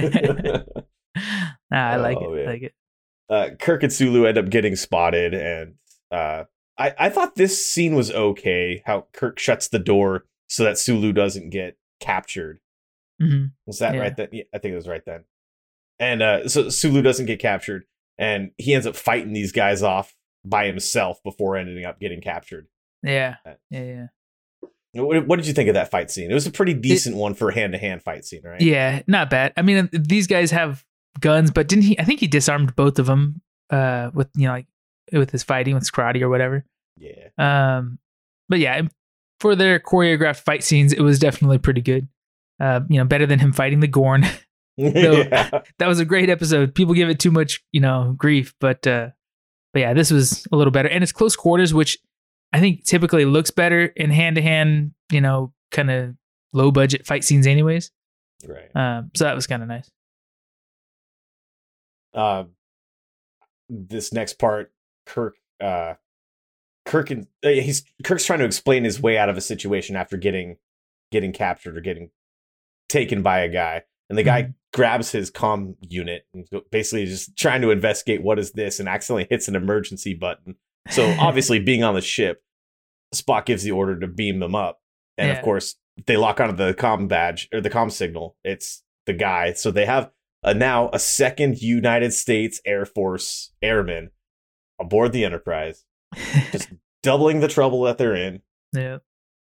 [1.71, 2.47] nah, I like Oh, it.
[2.47, 2.73] I like it.
[3.29, 5.75] uh, Kirk and Sulu end up getting spotted, and
[6.11, 6.45] uh,
[6.77, 8.81] I I thought this scene was okay.
[8.85, 12.59] How Kirk shuts the door so that Sulu doesn't get captured.
[13.19, 14.01] hmm Was that Yeah.
[14.01, 14.29] right then?
[14.31, 15.25] Yeah, I think it was right then.
[15.99, 17.83] And uh, so Sulu doesn't get captured,
[18.17, 22.67] and he ends up fighting these guys off by himself before ending up getting captured.
[23.03, 24.07] Yeah, Uh, yeah,
[24.93, 25.01] yeah.
[25.03, 26.31] What, what did you think of that fight scene?
[26.31, 28.59] It was a pretty decent one for a hand to hand fight scene, right?
[28.59, 29.53] Yeah, not bad.
[29.55, 30.83] I mean, these guys have
[31.19, 31.99] guns, but didn't he?
[31.99, 34.67] I think he disarmed both of them uh, with you know like
[35.11, 36.65] with his fighting with karate or whatever.
[36.97, 37.29] Yeah.
[37.37, 37.99] Um,
[38.49, 38.81] but yeah,
[39.39, 42.07] for their choreographed fight scenes, it was definitely pretty good.
[42.59, 44.25] Uh, you know, better than him fighting the Gorn.
[44.77, 45.49] yeah.
[45.79, 46.73] that was a great episode.
[46.73, 49.09] People give it too much, you know, grief, but uh,
[49.73, 51.97] but yeah, this was a little better, and it's close quarters, which
[52.53, 56.15] I think typically looks better in hand to hand, you know, kind of
[56.53, 57.91] low budget fight scenes, anyways.
[58.47, 58.69] Right.
[58.75, 59.89] Um, so that was kind of nice.
[62.13, 62.45] Uh,
[63.69, 64.71] this next part,
[65.05, 65.93] Kirk, uh,
[66.85, 70.17] Kirk and uh, he's Kirk's trying to explain his way out of a situation after
[70.17, 70.57] getting
[71.11, 72.09] getting captured or getting
[72.87, 74.53] taken by a guy, and the guy Mhm.
[74.73, 79.27] grabs his comm unit and basically just trying to investigate what is this, and accidentally
[79.29, 80.55] hits an emergency button.
[80.89, 82.41] So obviously, being on the ship,
[83.13, 84.79] Spock gives the order to beam them up,
[85.17, 85.37] and Yeah.
[85.37, 85.75] of course
[86.05, 88.35] they lock onto the comm badge or the comm signal.
[88.43, 90.11] It's the guy, so they have
[90.43, 94.11] a, now a second United States Air Force airman
[94.79, 95.83] aboard the Enterprise,
[96.51, 96.69] just
[97.03, 98.41] doubling the trouble that they're in
[98.73, 98.99] yeah.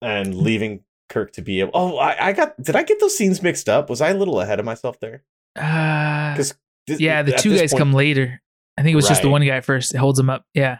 [0.02, 1.70] and leaving Kirk to be able.
[1.74, 2.60] Oh, I, I got.
[2.62, 3.88] Did I get those scenes mixed up?
[3.90, 5.24] Was I a little ahead of myself there?
[5.56, 6.54] Uh, Because
[6.86, 8.40] yeah, the two guys come later.
[8.78, 9.94] I think it was just the one guy first.
[9.94, 10.44] It holds him up.
[10.54, 10.78] Yeah.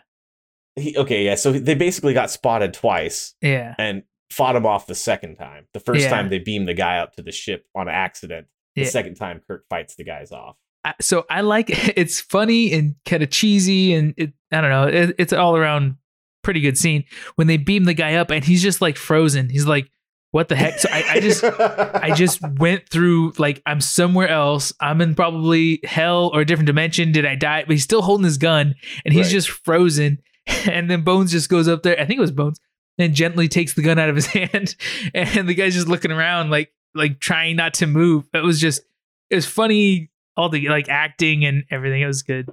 [0.77, 1.35] He, okay, yeah.
[1.35, 3.75] So they basically got spotted twice Yeah.
[3.79, 5.67] and fought him off the second time.
[5.75, 6.11] The first Yeah.
[6.11, 8.47] time they beam the guy up to the ship on accident.
[8.77, 8.89] The Yeah.
[8.89, 10.57] second time Kirk fights the guys off.
[10.85, 14.87] I- so I like it's funny and kind of cheesy and it, I don't know
[14.87, 15.97] it, it's all around
[16.43, 17.05] pretty good scene
[17.35, 19.91] when they beam the guy up and he's just like frozen he's like
[20.31, 24.73] what the heck so I, I just I just went through like I'm somewhere else
[24.81, 28.25] I'm in probably hell or a different dimension did I die but he's still holding
[28.25, 29.33] his gun and he's Right.
[29.33, 30.23] just frozen
[30.71, 32.59] and then Bones just goes up there I think it was Bones
[32.99, 34.75] and gently takes the gun out of his hand
[35.15, 38.83] and the guy's just looking around like like trying not to move it was just
[39.31, 42.01] it was funny all the like acting and everything.
[42.03, 42.49] It was good.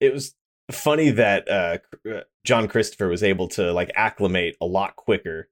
[0.00, 0.34] it was
[0.70, 1.78] funny that uh,
[2.08, 5.48] uh, John Christopher was able to like acclimate a lot quicker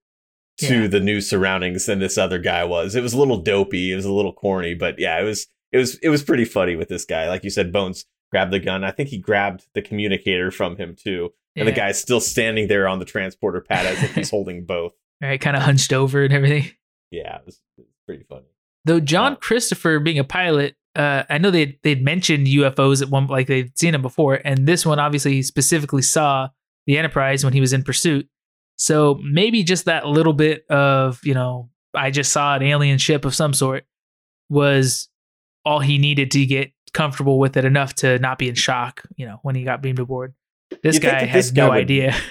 [0.59, 0.87] to Yeah.
[0.87, 2.95] the new surroundings than this other guy was.
[2.95, 5.79] It was a little dopey, it was a little corny, but yeah, it was it
[5.79, 7.29] was it was pretty funny with this guy.
[7.29, 8.85] Like you said, Bones grabbed the gun.
[8.85, 11.33] I think he grabbed the communicator from him too.
[11.59, 14.93] And the guy's still standing there on the transporter pad as if he's holding both.
[15.21, 16.71] right, kind of hunched over and everything.
[17.11, 18.47] Yeah, it was, it was pretty funny.
[18.85, 23.09] Though John Uh, Christopher being a pilot, uh, I know they they'd mentioned UFOs at
[23.11, 26.49] one like they'd seen them before, and this one obviously he specifically saw
[26.87, 28.29] the Enterprise when he was in pursuit.
[28.77, 33.25] So maybe just that little bit of you know I just saw an alien ship
[33.25, 33.85] of some sort
[34.49, 35.09] was
[35.65, 39.03] all he needed to get comfortable with it enough to not be in shock.
[39.17, 40.35] You know when he got beamed aboard.
[40.83, 42.15] This guy had this guy no would- idea.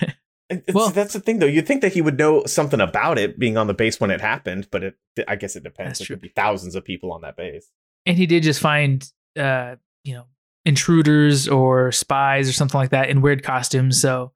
[0.73, 1.45] Well- that's the thing, though.
[1.45, 4.21] You'd think that he would know something about it being on the base when it
[4.21, 4.95] happened, but it,
[5.27, 5.99] I guess it depends.
[5.99, 6.15] There true.
[6.15, 7.69] could be thousands of people on that base.
[8.05, 10.23] and he did just find uh you know
[10.65, 14.31] intruders or spies or something like that in weird costumes so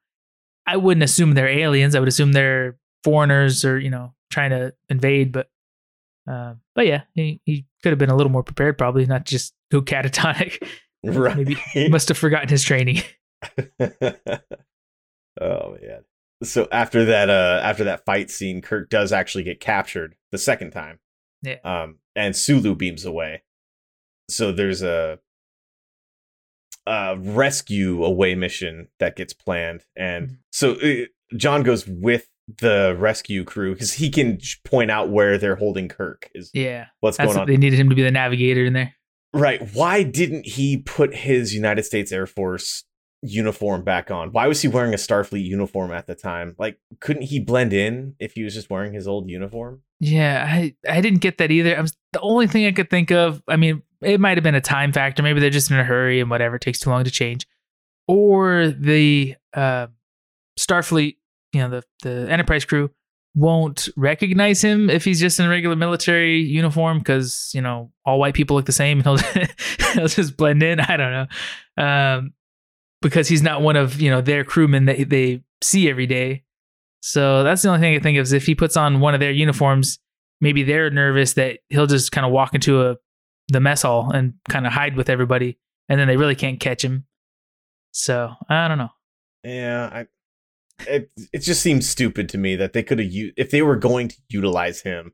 [0.68, 4.74] i wouldn't assume they're aliens i would assume they're foreigners or you know trying to
[4.90, 5.50] invade but
[6.30, 9.54] uh, but yeah he, he could have been a little more prepared probably not just
[9.72, 10.62] go catatonic
[11.04, 11.36] Right.
[11.36, 13.02] maybe he must have forgotten his training
[15.39, 16.04] oh man.
[16.43, 20.71] So after that, uh, after that fight scene, Kirk does actually get captured the second
[20.71, 20.99] time.
[21.43, 21.58] Yeah.
[21.63, 23.43] Um, and Sulu beams away.
[24.30, 25.19] So there's a,
[26.88, 30.38] a rescue away mission that gets planned, and Mhm.
[30.51, 31.06] so uh,
[31.38, 32.27] John goes with
[32.60, 36.30] the rescue crew because he can point out where they're holding Kirk.
[36.34, 37.47] Is yeah what's that's going what on?
[37.47, 38.93] they needed him to be the navigator in there
[39.34, 39.62] Right.
[39.73, 42.84] Why didn't he put his United States Air Force
[43.21, 44.31] uniform back on?
[44.31, 46.55] Why was he wearing a Starfleet uniform at the time?
[46.57, 49.81] Like, couldn't he blend in if he was just wearing his old uniform?
[49.99, 51.77] Yeah, I I didn't get that either.
[51.77, 53.41] I was the only thing I could think of.
[53.47, 55.21] I mean, it might have been a time factor.
[55.21, 57.47] Maybe they're just in a hurry and whatever takes too long to change,
[58.07, 59.88] or the uh,
[60.60, 61.17] Starfleet,
[61.53, 62.89] you know, the the Enterprise crew
[63.34, 68.19] won't recognize him if he's just in a regular military uniform because you know all
[68.19, 69.45] white people look the same and he'll
[69.93, 70.80] he'll just blend in.
[70.80, 71.11] I don't
[71.78, 72.34] know, um,
[73.02, 76.43] because he's not one of you know their crewmen that they see every day.
[77.02, 79.20] So that's the only thing I think of is if he puts on one of
[79.20, 79.99] their uniforms,
[80.39, 82.97] maybe they're nervous that he'll just kind of walk into a
[83.49, 85.58] the mess hall and kind of hide with everybody,
[85.89, 87.06] and then they really can't catch him.
[87.91, 88.89] So I don't know.
[89.43, 90.08] Yeah, I.
[90.88, 93.76] It it just seems stupid to me that they could have used if they were
[93.76, 95.14] going to utilize him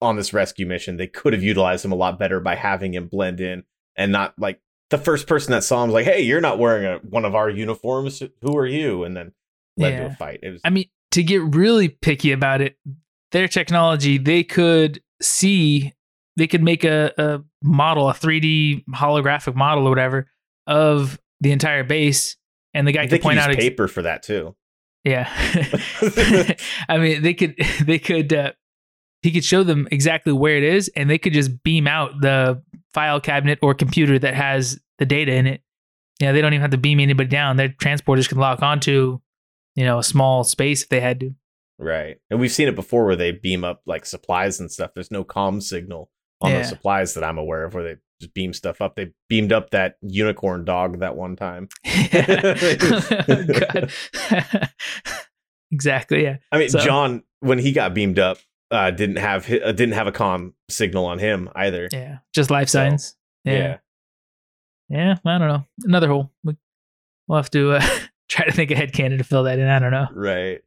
[0.00, 3.06] on this rescue mission, they could have utilized him a lot better by having him
[3.06, 3.64] blend in
[3.96, 6.84] and not like the first person that saw him was like, "Hey, you're not wearing
[6.84, 8.22] a, one of our uniforms.
[8.42, 9.32] Who are you?" And then
[9.76, 10.40] led to a fight.
[10.42, 12.76] It was I mean, to get really picky about it,
[13.32, 15.94] their technology, they could see
[16.36, 20.30] they could make a, a model, a 3D holographic model or whatever
[20.66, 22.36] of the entire base,
[22.74, 23.50] and the guy could point out.
[23.50, 24.54] ex- paper for that too.
[25.04, 25.28] yeah,
[26.88, 28.52] I mean, they could they could uh,
[29.22, 32.62] he could show them exactly where it is, and they could just beam out the
[32.94, 35.62] file cabinet or computer that has the data in it.
[36.20, 37.56] Yeah, they don't even have to beam anybody down.
[37.56, 39.20] Their transporters can lock onto,
[39.76, 41.34] you know, a small space if they had to.
[41.78, 42.16] Right.
[42.28, 44.90] And we've seen it before where they beam up like supplies and stuff.
[44.94, 46.10] There's no comm signal
[46.40, 46.58] on Yeah.
[46.58, 48.96] those supplies that I'm aware of where they just beam stuff up.
[48.96, 51.68] They beamed up that unicorn dog that one time.
[55.70, 56.22] Exactly.
[56.22, 56.36] Yeah.
[56.50, 58.38] I mean, So- John, when he got beamed up,
[58.70, 61.88] uh, didn't have hi- uh, didn't have a comm signal on him either.
[61.92, 62.18] Yeah.
[62.34, 63.16] Just life So, signs.
[63.44, 63.52] Yeah.
[63.54, 63.76] Yeah.
[64.88, 65.14] Yeah.
[65.24, 65.64] I don't know.
[65.84, 66.32] Another hole.
[66.44, 66.56] We-
[67.26, 67.86] We'll have to uh,
[68.30, 69.68] try to think ahead, headcanon to fill that in.
[69.68, 70.06] I don't know.
[70.14, 70.62] Right.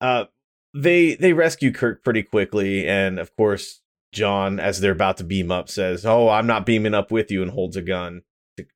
[0.00, 0.26] Uh,
[0.74, 3.80] they they rescue Kirk pretty quickly, and of course,
[4.12, 7.42] John, as they're about to beam up, says, "Oh, I'm not beaming up with you,"
[7.42, 8.22] and holds a gun,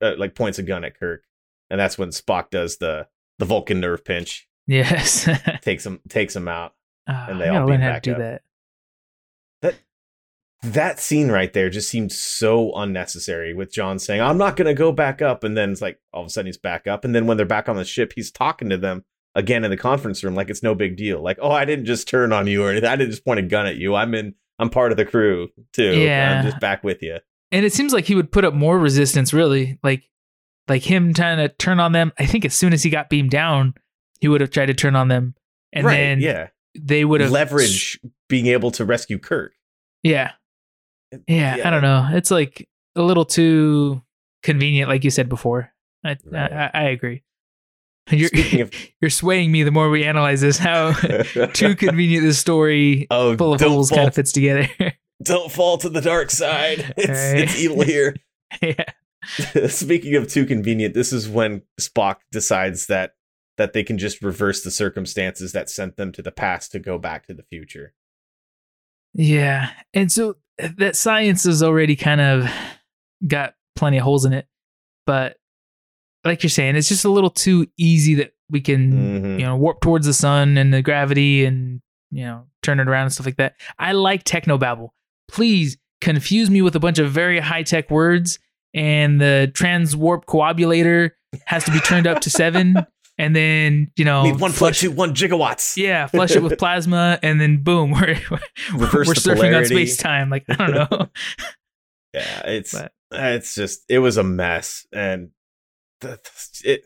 [0.00, 1.22] uh, like points a gun at Kirk,
[1.70, 3.06] and that's when Spock does the
[3.38, 5.28] the Vulcan nerve pinch, Yes.
[5.62, 6.74] takes him takes him out.
[7.06, 8.18] Ah, And they all beam learn how to back do up.
[8.18, 8.42] that.
[10.62, 14.74] That scene right there just seemed so unnecessary with John saying, I'm not going to
[14.74, 15.42] go back up.
[15.42, 17.04] And then it's like all of a sudden he's back up.
[17.04, 19.04] And then when they're back on the ship, he's talking to them
[19.34, 21.20] again in the conference room like it's no big deal.
[21.22, 22.88] Like, oh, I didn't just turn on you or anything.
[22.88, 23.94] I didn't just point a gun at you.
[23.94, 25.98] I'm in, I'm part of the crew too.
[25.98, 26.38] Yeah.
[26.38, 27.18] I'm just back with you.
[27.50, 29.78] And it seems like he would put up more resistance, really.
[29.82, 30.08] Like,
[30.68, 32.12] like him trying to turn on them.
[32.18, 33.74] I think as soon as he got beamed down,
[34.20, 35.34] he would have tried to turn on them,
[35.72, 35.96] and right.
[35.96, 36.48] then yeah.
[36.78, 37.98] they would have Leverage
[38.28, 39.52] being able to rescue Kirk.
[40.04, 40.30] Yeah.
[41.28, 41.68] Yeah, Yeah.
[41.68, 42.08] I don't know.
[42.12, 44.02] It's like a little too
[44.42, 45.72] convenient, like you said before.
[46.04, 46.52] I Right.
[46.52, 47.22] I, I agree.
[48.10, 50.58] You're of, you're swaying me the more we analyze this.
[50.58, 50.92] How
[51.52, 54.68] too convenient this story oh, full of holes fall, kind of fits together.
[55.22, 56.94] don't fall to the dark side.
[56.96, 57.38] It's, Right.
[57.44, 58.16] it's evil here.
[58.60, 58.84] yeah.
[59.68, 63.12] Speaking of too convenient, this is when Spock decides that
[63.56, 66.98] that they can just reverse the circumstances that sent them to the past to go
[66.98, 67.94] back to the future.
[69.14, 69.70] Yeah.
[69.94, 72.50] And so that science has already kind of
[73.26, 74.46] got plenty of holes in it.
[75.06, 75.36] But
[76.24, 79.40] like you're saying, it's just a little too easy that we can, Mhm.
[79.40, 81.80] you know, warp towards the sun and the gravity and,
[82.10, 83.54] you know, turn it around and stuff like that.
[83.78, 84.90] I like technobabble.
[85.28, 88.38] Please confuse me with a bunch of very high tech words
[88.74, 91.10] and the transwarp coagulator
[91.46, 92.76] has to be turned up to seven.
[93.22, 95.76] And then, you know, Need one flush, two one gigawatts.
[95.76, 98.18] yeah, flush it with plasma, and then boom, we're
[98.74, 100.28] Reverse we're the surfing on space time.
[100.28, 101.08] Like I don't know.
[102.14, 105.30] Yeah, it's But- it's just it was a mess, and
[106.00, 106.84] th- th- it.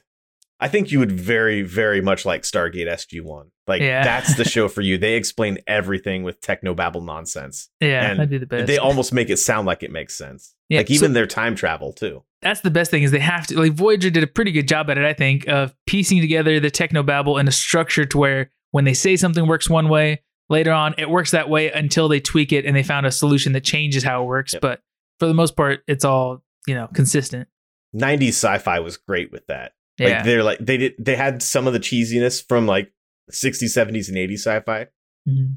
[0.61, 3.51] I think you would very very much like Stargate SG One.
[3.67, 4.05] Like Yeah.
[4.05, 4.99] that's the show for you.
[4.99, 7.69] They explain everything with technobabble nonsense.
[7.81, 8.67] yeah, And that'd be the best.
[8.69, 10.55] They almost make it sound like it makes sense.
[10.69, 12.23] Yeah, like so- even their time travel too.
[12.43, 14.91] That's the best thing is they have to like Voyager did a pretty good job
[14.91, 15.05] at it.
[15.05, 18.95] I think of piecing together the techno babble in a structure to where when they
[18.95, 22.65] say something works one way, later on it works that way until they tweak it
[22.67, 24.53] and they found a solution that changes how it works.
[24.53, 24.63] Yep.
[24.63, 24.81] But
[25.19, 27.49] for the most part, it's all you know consistent.
[27.95, 29.73] 90s sci-fi was great with that.
[29.99, 32.93] Yeah, Like they're like they did they had some of the cheesiness from like
[33.33, 34.87] 60s, 70s, and 80s sci-fi,
[35.27, 35.57] Mhm.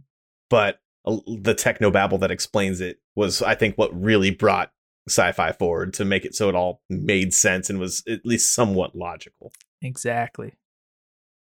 [0.50, 4.72] but uh, the techno babble that explains it was I think what really brought
[5.10, 8.96] sci-fi forward to make it so it all made sense and was at least somewhat
[8.96, 9.52] logical.
[9.82, 10.54] exactly.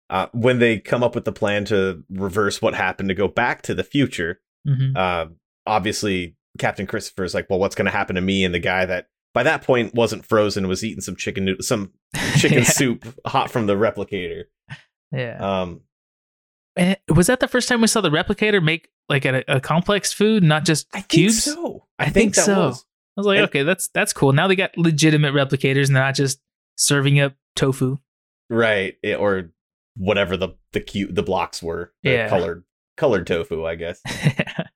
[0.08, 3.62] Uh, when they come up with the plan to reverse what happened to go back
[3.62, 5.26] to the future, hmm uh,
[5.66, 8.86] obviously Captain Christopher is like, well, what's going to happen to me and the guy
[8.86, 11.92] that by that point wasn't frozen was eating some chicken noodle, some
[12.36, 12.64] chicken yeah.
[12.64, 14.44] soup hot from the replicator.
[15.12, 15.36] Yeah.
[15.38, 15.80] Um,
[16.76, 20.12] And was that the first time we saw the replicator make like a, a complex
[20.12, 21.44] food, not just I think cubes?
[21.44, 21.84] so.
[21.98, 22.68] I think that so.
[22.68, 22.84] was.
[23.16, 24.32] I was like, And- okay, that's that's cool.
[24.32, 26.40] Now they got legitimate replicators and they're not just
[26.76, 27.98] serving up tofu.
[28.50, 29.50] right, it- or
[29.96, 31.92] whatever the the cute the blocks were.
[32.02, 32.28] The Yeah.
[32.28, 32.64] colored
[32.96, 34.00] colored tofu, I guess.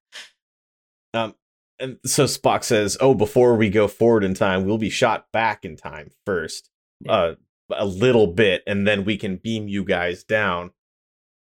[1.15, 1.35] Um,
[1.79, 5.65] and so Spock says, "Oh, before we go forward in time, we'll be shot back
[5.65, 6.71] in time first,
[7.01, 7.13] Yeah.
[7.13, 7.35] uh,
[7.73, 10.71] a little bit, and then we can beam you guys down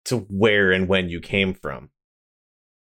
[0.06, 1.90] to where and when you came from."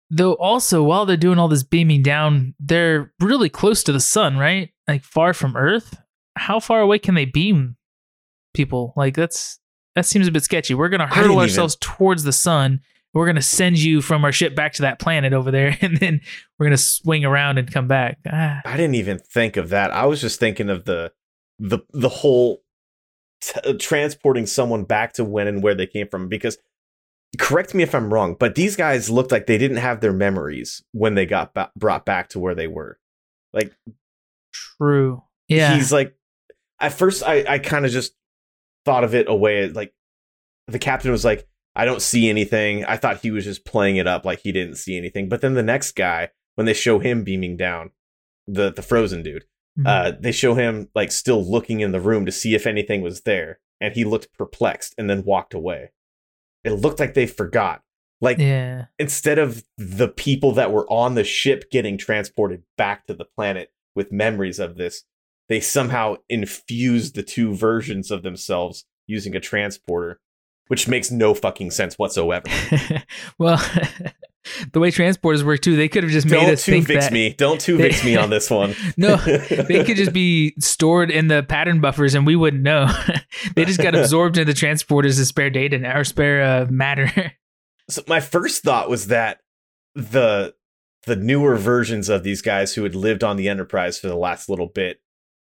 [0.10, 4.38] Though also while they're doing all this beaming down, they're really close to the sun,
[4.38, 4.70] right?
[4.88, 5.98] Like far from Earth.
[6.36, 7.78] How far away can they beam
[8.54, 8.94] people?
[8.96, 9.60] Like that's
[9.96, 10.74] that seems a bit sketchy.
[10.74, 12.82] We're gonna hurtle didn't ourselves towards the sun.
[13.14, 16.22] We're gonna send you from our ship back to that planet over there, and then
[16.58, 18.18] we're gonna swing around and come back.
[18.28, 19.92] Ah, I didn't even think of that.
[19.92, 21.12] I was just thinking of the
[21.60, 22.64] the the whole
[23.42, 26.58] t- transporting someone back to when and where they came from because
[27.40, 30.84] correct me if I'm wrong, but these guys looked like they didn't have their memories
[30.92, 33.00] when they got ba- brought back to where they were.
[33.54, 33.74] Like
[34.54, 35.24] True.
[35.48, 35.76] Yeah.
[35.76, 36.16] he's like
[36.80, 38.14] at first I I kind of just
[38.86, 39.94] thought of it away like
[40.68, 42.86] the captain was like I don't see anything.
[42.86, 45.28] I thought he was just playing it up like he didn't see anything.
[45.28, 47.92] But then the next guy when they show him beaming down
[48.48, 49.46] the the frozen dude
[49.80, 49.88] Mhm.
[49.88, 53.22] uh, they show him like still looking in the room to see if anything was
[53.22, 55.92] there, and he looked perplexed and then walked away.
[56.64, 57.82] It looked like they forgot.
[58.22, 58.86] Like yeah.
[58.98, 63.72] instead of the people that were on the ship getting transported back to the planet
[63.96, 65.04] with memories of this,
[65.50, 70.22] they somehow infused the two versions of themselves using a transporter,
[70.68, 72.50] which makes no fucking sense whatsoever.
[73.38, 73.62] well,
[74.72, 77.14] the way transporters work too, they could have just made Don't us think vix that.
[77.14, 77.34] me.
[77.34, 78.76] Don't Tuvix me on this one.
[78.98, 82.88] No, they could just be stored in the pattern buffers and we wouldn't know.
[83.56, 87.34] they just got absorbed into the transporters as spare data and or spare uh, matter.
[87.90, 89.40] so my first thought was that
[89.96, 90.54] the
[91.06, 94.48] the newer versions of these guys who had lived on the enterprise for the last
[94.50, 95.02] little bit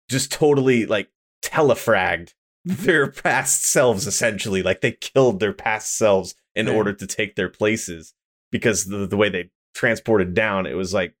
[0.09, 1.09] just totally like
[1.43, 2.33] telefragged
[2.65, 6.75] their past selves essentially like they killed their past selves in Right.
[6.75, 8.13] order to take their places
[8.51, 11.13] because the, the way they transported down it was like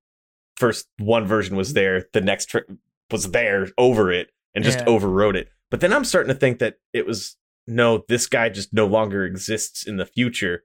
[0.57, 2.61] first one version was there the next tri-
[3.11, 4.85] was there over it and just Yeah.
[4.87, 7.35] overrode it but then i'm starting to think that it was
[7.67, 10.63] no this guy just no longer exists in the future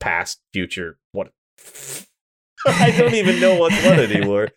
[0.00, 1.32] past, future, what?
[2.66, 4.48] I don't even know what's what anymore.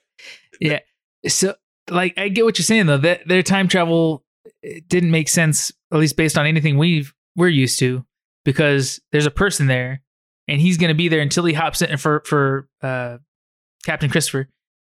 [0.60, 0.80] Yeah.
[1.28, 1.56] So,
[1.90, 2.98] like, I get what you're saying though.
[2.98, 4.24] That their time travel
[4.64, 8.06] eh, didn't make sense, at least based on anything we've we're used to,
[8.46, 10.02] because there's a person there,
[10.48, 13.18] and he's gonna be there until he hops in for for uh,
[13.86, 14.50] Captain Christopher.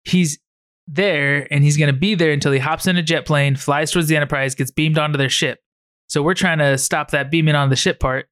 [0.05, 0.39] He's
[0.87, 4.09] there, and he's gonna be there until he hops in a jet plane, flies towards
[4.09, 5.61] the Enterprise, gets beamed onto their ship.
[6.09, 8.29] So we're trying to stop that beaming on the ship part,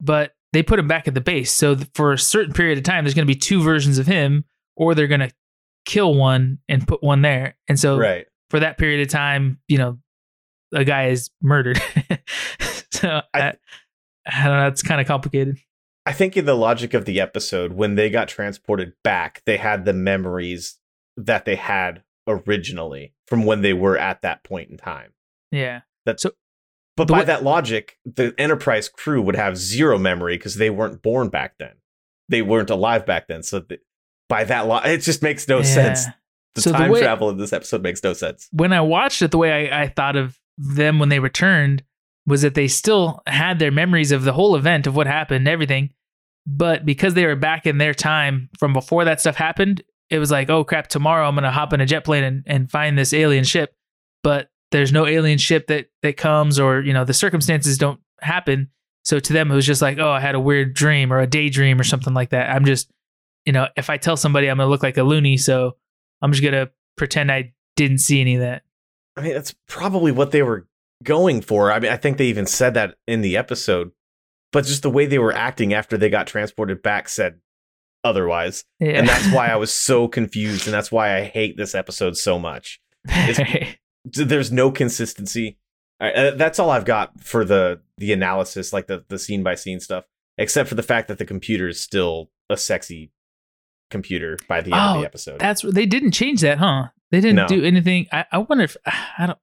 [0.00, 1.50] but they put him back at the base.
[1.52, 4.44] So for a certain period of time, there's going to be two versions of him,
[4.76, 5.32] or they're going to
[5.86, 7.56] kill one and put one there.
[7.68, 8.26] And so Right.
[8.50, 9.98] for that period of time, you know,
[10.72, 11.80] a guy is murdered.
[12.92, 13.56] so I, I-
[14.28, 14.66] I, don't know.
[14.68, 15.56] It's kind of complicated.
[16.06, 19.84] I think in the logic of the episode, when they got transported back, they had
[19.84, 20.78] the memories
[21.16, 25.12] that they had originally from when they were at that point in time.
[25.50, 25.80] Yeah.
[26.04, 26.24] that's.
[26.96, 31.28] But by that logic, the Enterprise crew would have zero memory because they weren't born
[31.28, 31.74] back then.
[32.30, 33.42] They weren't alive back then.
[33.42, 33.80] So th-
[34.30, 35.62] by that law, it just makes no Yeah.
[35.64, 36.06] sense.
[36.54, 38.48] The So the time way- travel in this episode makes no sense.
[38.50, 41.84] When I watched it, the way I, I thought of them when they returned
[42.26, 45.90] was that they still had their memories of the whole event of what happened, everything.
[46.46, 50.30] But because they were back in their time from before that stuff happened, it was
[50.30, 53.12] like, oh crap, tomorrow I'm gonna hop in a jet plane and, and find this
[53.12, 53.74] alien ship.
[54.22, 58.70] But there's no alien ship that that comes or, you know, the circumstances don't happen.
[59.04, 61.26] So to them it was just like, oh, I had a weird dream or a
[61.26, 62.50] daydream or something like that.
[62.50, 62.90] I'm just,
[63.44, 65.76] you know, if I tell somebody I'm gonna look like a loony, so
[66.22, 68.62] I'm just gonna pretend I didn't see any of that.
[69.16, 70.66] I mean, that's probably what they were
[71.02, 71.70] going for.
[71.72, 73.90] I mean, I think they even said that in the episode,
[74.52, 77.40] but just the way they were acting after they got transported back said
[78.04, 78.64] otherwise.
[78.80, 78.90] Yeah.
[78.98, 80.66] And that's why I was so confused.
[80.66, 82.80] And that's why I hate this episode so much.
[84.04, 85.58] There's no consistency.
[86.00, 89.80] Uh, that's all I've got for the the analysis, like the the scene by scene
[89.80, 90.04] stuff,
[90.38, 93.10] except for the fact that the computer is still a sexy
[93.90, 95.38] computer by the end of Oh, the episode.
[95.40, 96.88] That's they didn't change that, huh?
[97.10, 97.46] They didn't No.
[97.48, 98.06] do anything.
[98.12, 99.38] I, I wonder if I don't.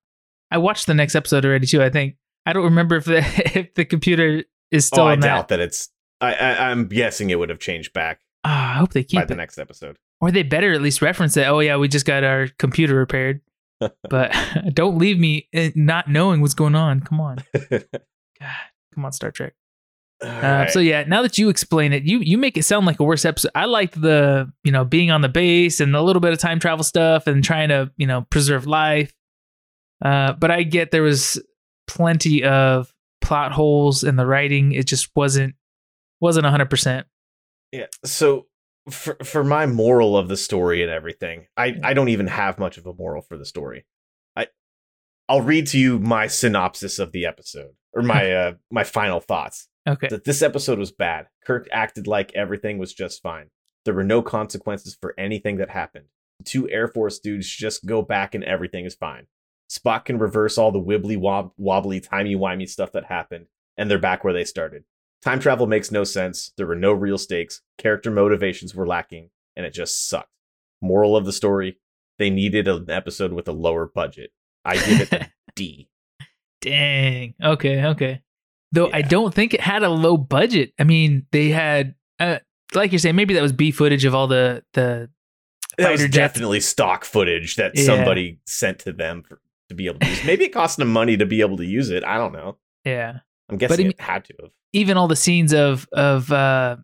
[0.53, 1.81] I watched the next episode already too.
[1.83, 3.17] I think I don't remember if the
[3.59, 5.21] if the computer is still oh, I that.
[5.21, 5.89] doubt that it's.
[6.21, 9.27] I, I I'm guessing it would have changed back Ah, I hope they by keep
[9.27, 9.97] the next episode.
[10.19, 11.47] or they better at least reference it.
[11.47, 13.41] Oh yeah, we just got our computer repaired.
[14.09, 14.35] but
[14.73, 17.01] don't leave me not knowing what's going on.
[17.01, 17.37] Come on,
[17.69, 17.85] God,
[18.93, 19.53] come on, Star Trek.
[20.23, 20.71] Uh, right.
[20.71, 23.25] So yeah, now that you explain it, you you make it sound like a worse
[23.25, 23.51] episode.
[23.55, 26.59] I liked the you know being on the base and a little bit of time
[26.59, 29.13] travel stuff and trying to you know preserve life.
[30.03, 31.41] Uh, but I get there was
[31.87, 34.73] plenty of plot holes in the writing.
[34.73, 35.55] It just wasn't
[36.19, 37.07] wasn't hundred percent.
[37.71, 37.87] Yeah.
[38.05, 38.47] So
[38.89, 42.77] for for my moral of the story and everything, I I don't even have much
[42.77, 43.85] of a moral for the story.
[44.35, 44.47] I
[45.29, 49.69] I'll read to you my synopsis of the episode or my uh my final thoughts.
[49.87, 50.07] Okay.
[50.09, 51.27] That this episode was bad.
[51.45, 53.49] Kirk acted like everything was just fine.
[53.85, 56.05] There were no consequences for anything that happened.
[56.39, 59.27] The two Air Force dudes just go back and everything is fine.
[59.73, 63.47] Spock can reverse all the wibbly wob- wobbly timey wimey stuff that happened,
[63.77, 64.83] and they're back where they started.
[65.23, 66.51] Time travel makes no sense.
[66.57, 67.61] There were no real stakes.
[67.77, 70.29] Character motivations were lacking, and it just sucked.
[70.81, 71.77] Moral of the story:
[72.19, 74.31] They needed an episode with a lower budget.
[74.65, 75.89] I give it a D.
[76.61, 77.33] Dang.
[77.43, 77.83] Okay.
[77.85, 78.21] Okay.
[78.71, 80.73] Though I don't think it had a low budget.
[80.79, 82.39] I mean, they had, uh,
[82.73, 85.09] like you're saying, maybe that was B footage of all the the
[85.77, 87.83] that was definitely stock footage that Yeah.
[87.85, 89.39] somebody sent to them for,
[89.73, 90.23] to be able to use.
[90.25, 92.03] Maybe it cost them money to be able to use it.
[92.03, 92.57] I don't know.
[92.85, 93.19] Yeah.
[93.49, 94.51] I'm guessing I it had to have.
[94.71, 96.77] even all the scenes of of uh,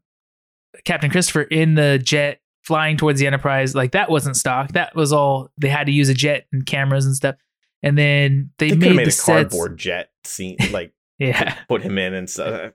[0.85, 4.73] Captain Christopher in the jet flying towards the Enterprise, like that wasn't stock.
[4.73, 7.35] That was all they had to use a jet and cameras and stuff.
[7.81, 9.25] And then they, They, made, made the a sets.
[9.53, 12.73] cardboard jet scene, like Yeah, put him in and stuff.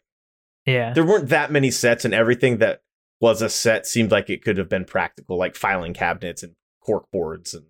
[0.66, 2.82] yeah, There weren't that many sets, and everything that
[3.20, 7.04] was a set seemed like it could have been practical, like filing cabinets and cork
[7.12, 7.66] boards and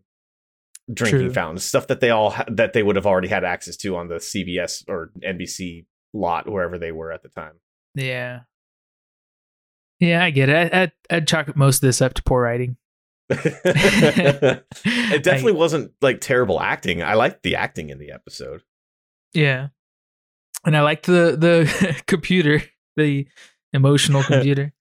[0.93, 1.33] drinking True.
[1.33, 4.09] fountains, stuff that they all ha- that they would have already had access to on
[4.09, 7.55] the CBS or NBC lot, wherever they were at the time.
[7.95, 8.41] yeah,
[10.01, 10.25] yeah.
[10.25, 10.73] I get it.
[10.73, 12.77] I, I'd, I'd chalk most of this up to poor writing.
[13.31, 14.65] it
[15.23, 17.03] definitely wasn't like terrible acting.
[17.03, 18.63] I liked the acting in the episode.
[19.33, 19.69] Yeah,
[20.67, 22.63] and I liked the the computer,
[22.97, 23.27] the
[23.73, 24.73] emotional computer.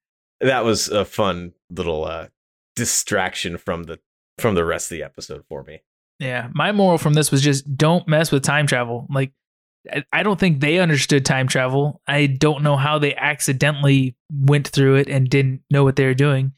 [0.41, 2.27] That was a fun little uh,
[2.75, 3.99] distraction from the
[4.39, 5.81] from the rest of the episode for me.
[6.23, 9.07] Yeah, my moral from this was just don't mess with time travel.
[9.09, 9.33] Like,
[10.13, 12.01] I- don't think they understood time travel.
[12.07, 16.13] I don't know how they accidentally went through it and didn't know what they were
[16.13, 16.53] doing.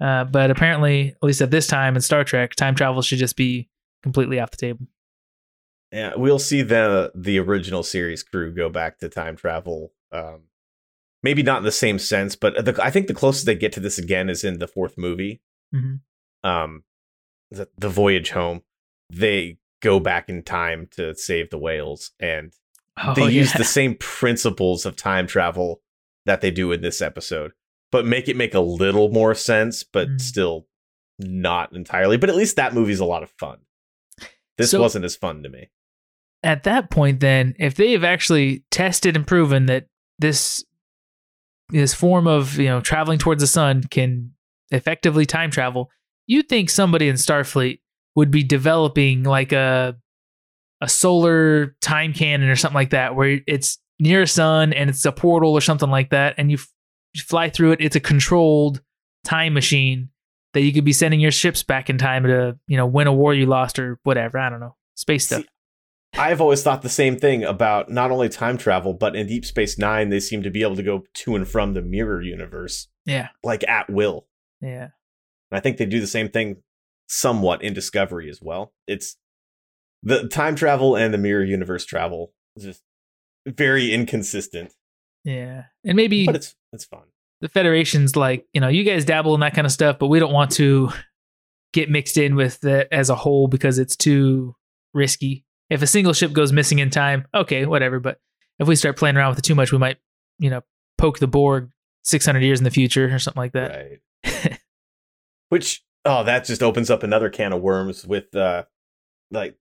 [0.00, 3.36] Uh, but apparently, at least at this time in Star Trek, time travel should just
[3.36, 3.68] be
[4.02, 4.86] completely off the table.
[5.90, 9.92] Yeah, we'll see the the original series crew go back to time travel.
[10.12, 10.42] Um,
[11.22, 13.80] maybe not in the same sense, but the, I think the closest they get to
[13.80, 15.40] this again is in the fourth movie,
[15.74, 16.00] Mhm.
[16.44, 16.84] um,
[17.50, 18.62] the, the voyage home.
[19.10, 22.52] They go back in time to save the whales, and
[23.02, 25.80] Oh, they use the same principles of time travel
[26.26, 27.52] that they do in this episode,
[27.92, 30.20] but make it make a little more sense, but Mm.
[30.20, 30.66] still
[31.18, 32.16] not entirely.
[32.16, 33.58] But at least that movie's a lot of fun.
[34.56, 35.68] This So- wasn't as fun to me.
[36.44, 39.88] at that point then if they have actually tested and proven that
[40.20, 40.64] this
[41.70, 44.32] this form of you know traveling towards the sun can
[44.70, 45.90] effectively time travel
[46.28, 47.80] you'd think somebody in starfleet
[48.18, 49.96] would be developing like a
[50.80, 55.04] a solar time cannon or something like that where it's near a sun and it's
[55.04, 56.68] a portal or something like that and you, f-
[57.14, 58.82] you fly through it it's a controlled
[59.24, 60.08] time machine
[60.52, 63.12] that you could be sending your ships back in time to you know win a
[63.12, 65.42] war you lost or whatever i don't know space stuff.
[65.42, 65.48] See,
[66.18, 69.78] I've always thought the same thing about not only time travel, but in Deep Space
[69.78, 73.28] Nine, they seem to be able to go to and from the mirror universe yeah.
[73.44, 74.26] like at will.
[74.60, 74.88] yeah.
[75.50, 76.62] And I think they do the same thing
[77.08, 78.72] somewhat in Discovery as well.
[78.86, 79.16] It's
[80.02, 82.82] the time travel and the mirror universe travel is just
[83.46, 84.72] very inconsistent,
[85.24, 85.64] Yeah.
[85.84, 87.02] And maybe but it's it's fun.
[87.40, 90.18] the Federation's like, you know, you guys dabble in that kind of stuff, but we
[90.20, 90.90] don't want to
[91.72, 94.54] get mixed in with it as a whole because it's too
[94.94, 95.44] risky.
[95.70, 98.00] If a single ship goes missing in time, okay, whatever.
[98.00, 98.18] But
[98.58, 99.96] if we start playing around with it too much, we might,
[100.38, 100.62] you know,
[100.96, 101.70] poke the Borg
[102.04, 103.70] 600 years in the future or something like that.
[104.24, 104.58] Right.
[105.50, 108.64] Which oh, that just opens up another can of worms with uh
[109.30, 109.56] like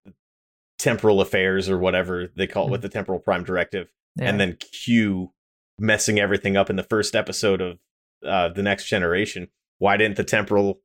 [0.79, 3.89] temporal affairs or whatever they call it with the temporal prime directive.
[4.15, 4.29] Yeah.
[4.29, 5.31] and then Q
[5.77, 7.77] messing everything up in the first episode of
[8.25, 9.49] uh, the Next Generation.
[9.77, 10.81] Why didn't the temporal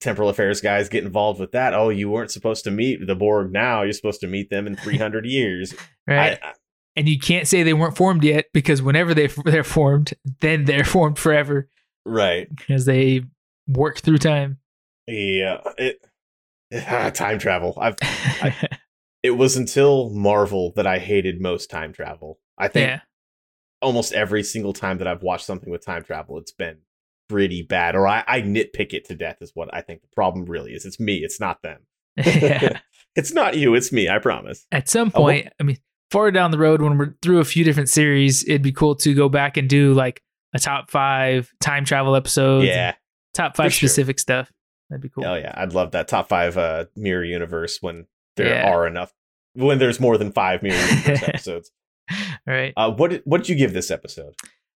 [0.00, 1.74] temporal affairs guys get involved with that?
[1.74, 3.82] Oh, you weren't supposed to meet the Borg now.
[3.82, 5.74] You're supposed to meet them in 300 years.
[6.06, 6.38] right.
[6.42, 6.54] I, I-
[6.98, 10.84] and you can't say they weren't formed yet because whenever they they're formed, then they're
[10.84, 11.68] formed forever
[12.06, 12.48] right.
[12.54, 13.22] because they
[13.68, 14.58] work through time.
[15.06, 15.60] Yeah.
[15.78, 16.00] It
[16.74, 17.76] ah, time travel.
[17.80, 17.96] I've
[19.22, 22.38] it was until Marvel that I hated most time travel.
[22.58, 23.00] I think yeah.
[23.82, 26.78] almost every single time that I've watched something with time travel, it's been
[27.28, 29.38] pretty bad, or I, I nitpick it to death.
[29.40, 30.84] Is what I think the problem really is.
[30.84, 31.18] It's me.
[31.18, 31.80] It's not them.
[32.16, 32.80] yeah.
[33.14, 33.74] it's not you.
[33.74, 34.08] It's me.
[34.08, 34.66] I promise.
[34.72, 35.78] At some Oh, well- point, I mean,
[36.10, 39.12] far down the road when we're through a few different series, it'd be cool to
[39.14, 40.22] go back and do like
[40.54, 42.66] a top five time travel episodes.
[42.66, 42.94] yeah.
[43.34, 43.88] Top five for sure.
[43.90, 44.50] specific stuff.
[44.90, 45.24] That'd be cool.
[45.26, 45.52] Oh yeah.
[45.56, 48.06] I'd love that top five uh, mirror universe when
[48.36, 48.70] there Yeah.
[48.72, 49.12] are enough.
[49.54, 51.70] When there's more than five mirror universe episodes.
[52.10, 52.18] All
[52.54, 52.72] right.
[52.76, 54.34] Uh, what what did you give this episode?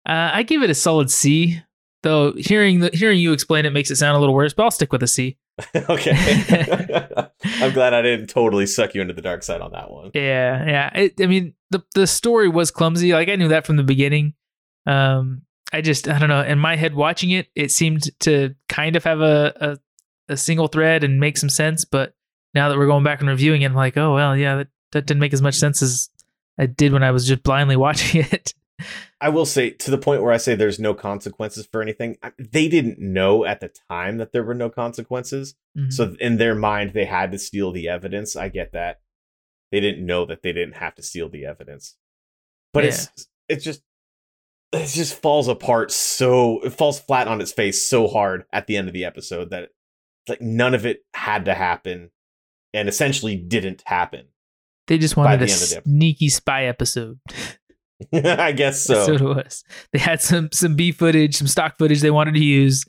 [0.07, 1.61] Uh, I give it a solid C.
[2.03, 4.71] Though hearing the hearing you explain it makes it sound a little worse, but I'll
[4.71, 5.37] stick with a C.
[5.75, 6.11] okay.
[7.59, 10.11] I'm glad I didn't totally suck you into the dark side on that one.
[10.13, 10.89] Yeah, yeah.
[10.97, 13.11] It, I mean, the the story was clumsy.
[13.13, 14.35] Like I knew that from the beginning.
[14.85, 15.41] Um,
[15.73, 16.43] I just I don't know.
[16.43, 19.77] In my head, watching it, it seemed to kind of have a a,
[20.29, 21.85] a single thread and make some sense.
[21.85, 22.13] But
[22.53, 25.05] now that we're going back and reviewing it, I'm like, oh well, yeah, that that
[25.05, 26.09] didn't make as much sense as
[26.57, 28.53] I did when I was just blindly watching it.
[29.19, 32.17] I will say to the point where I say there's no consequences for anything.
[32.37, 35.55] They didn't know at the time that there were no consequences.
[35.75, 35.91] Mhm.
[35.91, 38.35] So in their mind, they had to steal the evidence.
[38.35, 39.01] I get that.
[39.71, 41.97] They didn't know that they didn't have to steal the evidence.
[42.73, 43.81] But it's it's just
[44.71, 48.77] it just falls apart so it falls flat on its face so hard at the
[48.77, 49.69] end of the episode that
[50.29, 52.11] like none of it had to happen
[52.73, 54.27] and essentially didn't happen.
[54.87, 55.83] They just wanted the a end of the episode.
[55.83, 57.19] sneaky spy episode.
[58.13, 59.13] I guess That's so.
[59.13, 59.63] what it was.
[59.91, 62.85] They had some some B footage, some stock footage they wanted to use.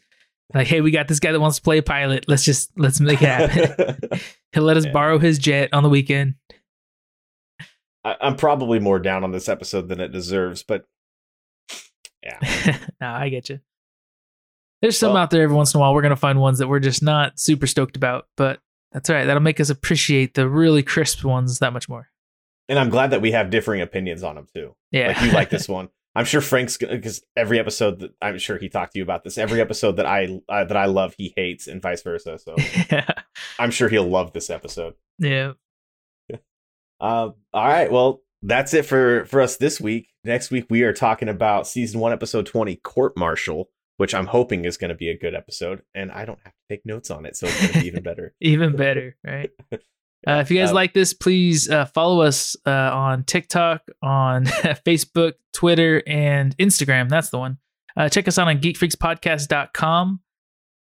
[0.55, 2.25] Like, hey, we got this guy that wants to play a pilot.
[2.29, 3.99] Let's just let's make it happen.
[4.53, 4.93] He'll let us Yeah.
[4.93, 6.35] borrow his jet on the weekend.
[8.05, 10.85] I, I'm probably more down on this episode than it deserves, but
[13.01, 13.61] nah, I get you.
[14.83, 15.95] There's some Well- out there every once in a while.
[15.95, 18.61] We're gonna find ones that we're just not super stoked about, but
[18.93, 19.25] that's all right.
[19.25, 22.09] That'll make us appreciate the really crisp ones that much more.
[22.69, 24.75] and I'm glad that we have differing opinions on them too.
[24.93, 25.89] Yeah, Like you like this one.
[26.15, 29.39] I'm sure Frank's because every episode that I'm sure he talked to you about this.
[29.39, 32.39] Every episode that I uh, that I love, he hates, and vice versa.
[32.39, 32.57] So
[32.91, 33.07] yeah,
[33.59, 34.95] I'm sure he'll love this episode.
[35.19, 35.53] yeah.
[37.01, 40.09] Uh, all right, well that's it for for us this week.
[40.25, 44.65] Next week we are talking about season one, episode 20, Court Martial, which I'm hoping
[44.65, 47.27] is going to be a good episode, and I don't have to take notes on
[47.27, 48.35] it, so it's going to be even better.
[48.41, 49.51] Even better, right?
[50.27, 54.45] Uh, if you guys Um, like this, please uh, follow us uh, on TikTok, on
[54.85, 57.09] Facebook, Twitter, and Instagram.
[57.09, 57.59] That's the one.
[57.97, 60.21] Uh, check us out on geekfreakspodcast.com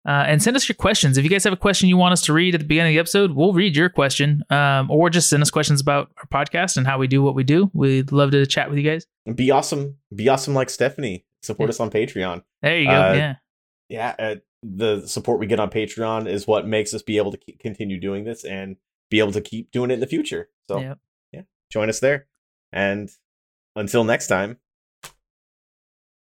[0.07, 1.19] uh, and send us your questions.
[1.19, 2.95] If you guys have a question you want us to read at the beginning of
[2.95, 6.79] the episode, we'll read your question um, or just send us questions about our podcast
[6.79, 7.71] and how we do what we do.
[7.75, 9.07] We'd love to chat with you guys.
[9.35, 11.27] Be awesome, be awesome like Stephanie.
[11.43, 12.43] Support us on Patreon.
[12.63, 12.93] There you go.
[12.93, 13.35] Uh, yeah.
[13.89, 17.39] yeah, uh, the support we get on Patreon is what makes us be able to
[17.39, 18.77] keep, continue doing this and
[19.11, 20.49] be able to keep doing it in the future.
[20.69, 20.99] So Yep.
[21.33, 22.27] yeah, join us there.
[22.73, 23.09] And
[23.77, 24.59] until next time,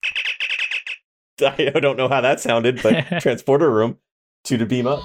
[1.41, 3.97] I don't know how that sounded, but transporter room
[4.45, 5.01] to the beam up.